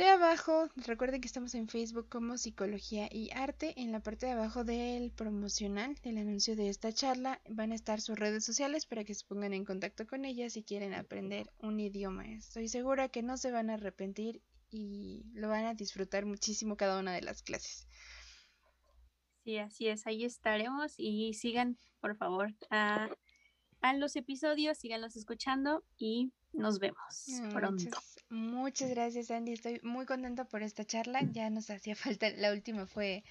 [0.00, 3.74] de abajo, recuerden que estamos en Facebook como Psicología y Arte.
[3.76, 8.00] En la parte de abajo del promocional, del anuncio de esta charla, van a estar
[8.00, 11.78] sus redes sociales para que se pongan en contacto con ellas si quieren aprender un
[11.78, 12.26] idioma.
[12.32, 14.40] Estoy segura que no se van a arrepentir
[14.70, 17.86] y lo van a disfrutar muchísimo cada una de las clases.
[19.44, 23.10] Sí, así es, ahí estaremos y sigan, por favor, a,
[23.82, 27.98] a los episodios, síganlos escuchando y nos vemos pronto.
[28.28, 29.52] Muchas, gracias, Andy.
[29.52, 31.20] Estoy muy contenta por esta charla.
[31.32, 33.24] Ya nos hacía falta, la última fue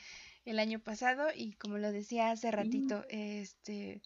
[0.46, 4.02] el año pasado y como lo decía hace ratito, este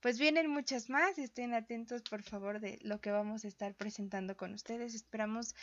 [0.00, 4.36] pues vienen muchas más, estén atentos por favor de lo que vamos a estar presentando
[4.36, 4.94] con ustedes.
[4.94, 5.54] Esperamos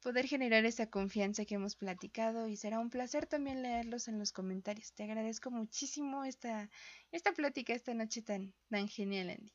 [0.00, 4.32] poder generar esa confianza que hemos platicado y será un placer también leerlos en los
[4.32, 4.94] comentarios.
[4.94, 6.70] Te agradezco muchísimo esta,
[7.12, 9.52] esta plática esta noche tan, tan genial, Andy.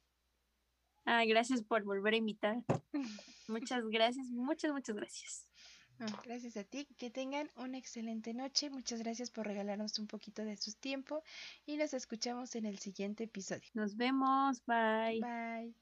[1.11, 2.63] Ah, gracias por volver a invitar.
[3.47, 5.47] Muchas gracias, muchas, muchas gracias.
[6.23, 6.85] gracias a ti.
[6.99, 8.69] Que tengan una excelente noche.
[8.69, 11.23] Muchas gracias por regalarnos un poquito de su tiempo
[11.65, 13.67] y nos escuchamos en el siguiente episodio.
[13.73, 14.63] Nos vemos.
[14.67, 15.19] Bye.
[15.19, 15.73] Bye.